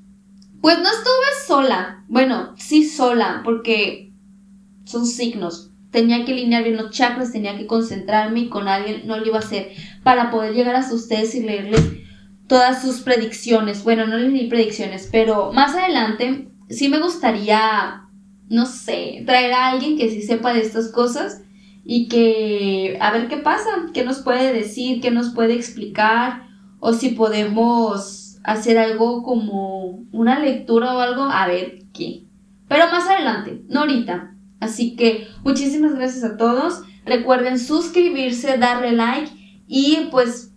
Pues 0.60 0.78
no 0.78 0.88
estuve 0.88 1.46
sola. 1.46 2.04
Bueno, 2.08 2.54
sí 2.56 2.84
sola, 2.84 3.40
porque 3.44 4.12
son 4.84 5.06
signos 5.06 5.72
tenía 5.96 6.26
que 6.26 6.32
alinear 6.32 6.62
bien 6.62 6.76
los 6.76 6.90
chakras, 6.90 7.32
tenía 7.32 7.56
que 7.56 7.66
concentrarme 7.66 8.40
y 8.40 8.48
con 8.50 8.68
alguien 8.68 9.06
no 9.06 9.16
lo 9.16 9.26
iba 9.26 9.36
a 9.36 9.40
hacer 9.40 9.72
para 10.02 10.30
poder 10.30 10.52
llegar 10.52 10.76
hasta 10.76 10.94
ustedes 10.94 11.34
y 11.34 11.40
leerles 11.40 11.82
todas 12.46 12.82
sus 12.82 13.00
predicciones. 13.00 13.82
Bueno, 13.82 14.06
no 14.06 14.18
les 14.18 14.30
di 14.30 14.44
predicciones, 14.44 15.08
pero 15.10 15.54
más 15.54 15.74
adelante 15.74 16.48
sí 16.68 16.90
me 16.90 16.98
gustaría 16.98 18.05
no 18.48 18.66
sé, 18.66 19.22
traer 19.26 19.52
a 19.52 19.68
alguien 19.68 19.96
que 19.96 20.10
sí 20.10 20.22
sepa 20.22 20.52
de 20.52 20.60
estas 20.60 20.90
cosas 20.92 21.42
y 21.84 22.08
que 22.08 22.98
a 23.00 23.12
ver 23.12 23.28
qué 23.28 23.36
pasa, 23.38 23.70
qué 23.94 24.04
nos 24.04 24.20
puede 24.20 24.52
decir, 24.52 25.00
qué 25.00 25.10
nos 25.10 25.34
puede 25.34 25.54
explicar 25.54 26.48
o 26.80 26.92
si 26.92 27.10
podemos 27.10 28.38
hacer 28.44 28.78
algo 28.78 29.22
como 29.22 30.04
una 30.12 30.38
lectura 30.38 30.94
o 30.94 31.00
algo, 31.00 31.22
a 31.22 31.46
ver 31.46 31.80
qué. 31.92 32.24
Pero 32.68 32.86
más 32.90 33.06
adelante, 33.08 33.62
no 33.68 33.80
ahorita. 33.80 34.34
Así 34.60 34.96
que 34.96 35.28
muchísimas 35.44 35.94
gracias 35.94 36.24
a 36.24 36.36
todos. 36.36 36.82
Recuerden 37.04 37.58
suscribirse, 37.58 38.58
darle 38.58 38.92
like 38.92 39.30
y 39.66 40.08
pues 40.10 40.52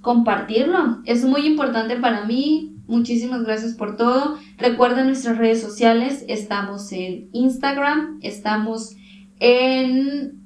compartirlo. 0.00 1.02
Es 1.04 1.24
muy 1.24 1.46
importante 1.46 1.96
para 1.96 2.24
mí. 2.24 2.76
Muchísimas 2.88 3.44
gracias 3.44 3.74
por 3.74 3.96
todo. 3.96 4.38
Recuerden 4.56 5.06
nuestras 5.08 5.36
redes 5.36 5.60
sociales. 5.60 6.24
Estamos 6.26 6.90
en 6.92 7.28
Instagram, 7.34 8.18
estamos 8.22 8.96
en 9.38 10.40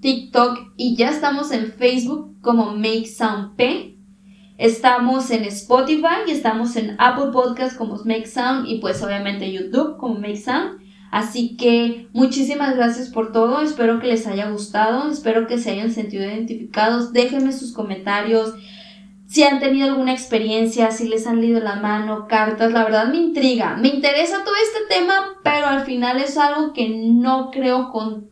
TikTok 0.00 0.72
y 0.78 0.96
ya 0.96 1.10
estamos 1.10 1.52
en 1.52 1.72
Facebook 1.72 2.40
como 2.40 2.74
Make 2.74 3.06
Sound 3.06 3.54
P. 3.56 3.98
Estamos 4.56 5.30
en 5.30 5.44
Spotify 5.44 6.24
y 6.26 6.30
estamos 6.30 6.74
en 6.76 6.96
Apple 6.98 7.32
Podcast 7.32 7.76
como 7.76 7.96
Make 7.96 8.28
Sound 8.28 8.66
y 8.66 8.78
pues 8.78 9.02
obviamente 9.02 9.52
YouTube 9.52 9.98
como 9.98 10.14
Make 10.14 10.38
Sound. 10.38 10.82
Así 11.10 11.54
que 11.56 12.08
muchísimas 12.14 12.76
gracias 12.76 13.10
por 13.10 13.30
todo, 13.30 13.60
espero 13.60 14.00
que 14.00 14.08
les 14.08 14.26
haya 14.26 14.50
gustado, 14.50 15.10
espero 15.10 15.46
que 15.46 15.58
se 15.58 15.70
hayan 15.70 15.92
sentido 15.92 16.24
identificados, 16.24 17.12
déjenme 17.12 17.52
sus 17.52 17.72
comentarios, 17.72 18.54
si 19.34 19.42
han 19.42 19.58
tenido 19.58 19.88
alguna 19.88 20.12
experiencia, 20.12 20.92
si 20.92 21.08
les 21.08 21.26
han 21.26 21.40
leído 21.40 21.58
la 21.58 21.74
mano, 21.74 22.28
cartas, 22.28 22.70
la 22.70 22.84
verdad 22.84 23.08
me 23.08 23.16
intriga, 23.16 23.76
me 23.76 23.88
interesa 23.88 24.44
todo 24.44 24.54
este 24.54 24.94
tema, 24.94 25.40
pero 25.42 25.66
al 25.66 25.84
final 25.84 26.18
es 26.18 26.38
algo 26.38 26.72
que 26.72 26.88
no 26.88 27.50
creo 27.50 27.90
con, 27.90 28.30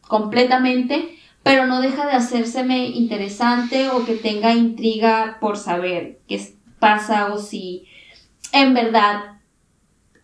completamente, 0.00 1.16
pero 1.44 1.66
no 1.66 1.80
deja 1.80 2.04
de 2.06 2.14
hacérseme 2.14 2.86
interesante 2.86 3.90
o 3.90 4.04
que 4.04 4.16
tenga 4.16 4.52
intriga 4.52 5.38
por 5.40 5.56
saber 5.56 6.18
qué 6.26 6.44
pasa 6.80 7.32
o 7.32 7.38
si 7.38 7.86
en 8.50 8.74
verdad 8.74 9.36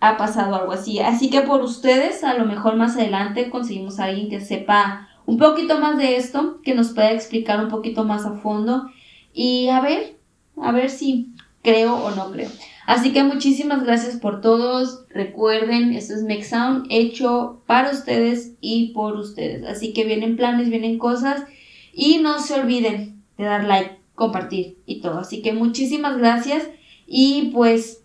ha 0.00 0.16
pasado 0.16 0.56
algo 0.56 0.72
así. 0.72 0.98
Así 0.98 1.30
que 1.30 1.42
por 1.42 1.62
ustedes, 1.62 2.24
a 2.24 2.34
lo 2.34 2.46
mejor 2.46 2.74
más 2.74 2.96
adelante 2.96 3.48
conseguimos 3.48 4.00
a 4.00 4.06
alguien 4.06 4.28
que 4.28 4.40
sepa 4.40 5.08
un 5.24 5.38
poquito 5.38 5.78
más 5.78 5.98
de 5.98 6.16
esto, 6.16 6.60
que 6.64 6.74
nos 6.74 6.88
pueda 6.88 7.12
explicar 7.12 7.62
un 7.62 7.70
poquito 7.70 8.02
más 8.02 8.26
a 8.26 8.32
fondo 8.32 8.90
y 9.32 9.68
a 9.68 9.80
ver, 9.80 10.16
a 10.60 10.72
ver 10.72 10.90
si 10.90 11.32
creo 11.62 11.96
o 11.96 12.10
no 12.10 12.30
creo. 12.32 12.50
Así 12.86 13.12
que 13.12 13.22
muchísimas 13.22 13.84
gracias 13.84 14.16
por 14.16 14.40
todos. 14.40 15.04
Recuerden, 15.10 15.92
esto 15.92 16.14
es 16.14 16.22
Make 16.22 16.44
Sound 16.44 16.86
hecho 16.90 17.62
para 17.66 17.90
ustedes 17.90 18.54
y 18.60 18.92
por 18.94 19.16
ustedes. 19.16 19.64
Así 19.64 19.92
que 19.92 20.04
vienen 20.04 20.36
planes, 20.36 20.70
vienen 20.70 20.98
cosas 20.98 21.44
y 21.92 22.18
no 22.18 22.40
se 22.40 22.54
olviden 22.54 23.22
de 23.38 23.44
dar 23.44 23.64
like, 23.64 23.98
compartir 24.14 24.78
y 24.86 25.00
todo. 25.00 25.20
Así 25.20 25.42
que 25.42 25.52
muchísimas 25.52 26.18
gracias 26.18 26.68
y 27.06 27.50
pues 27.52 28.02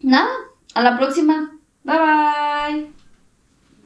nada, 0.00 0.30
a 0.74 0.82
la 0.82 0.96
próxima. 0.96 1.58
Bye 1.84 1.98
bye. 1.98 2.91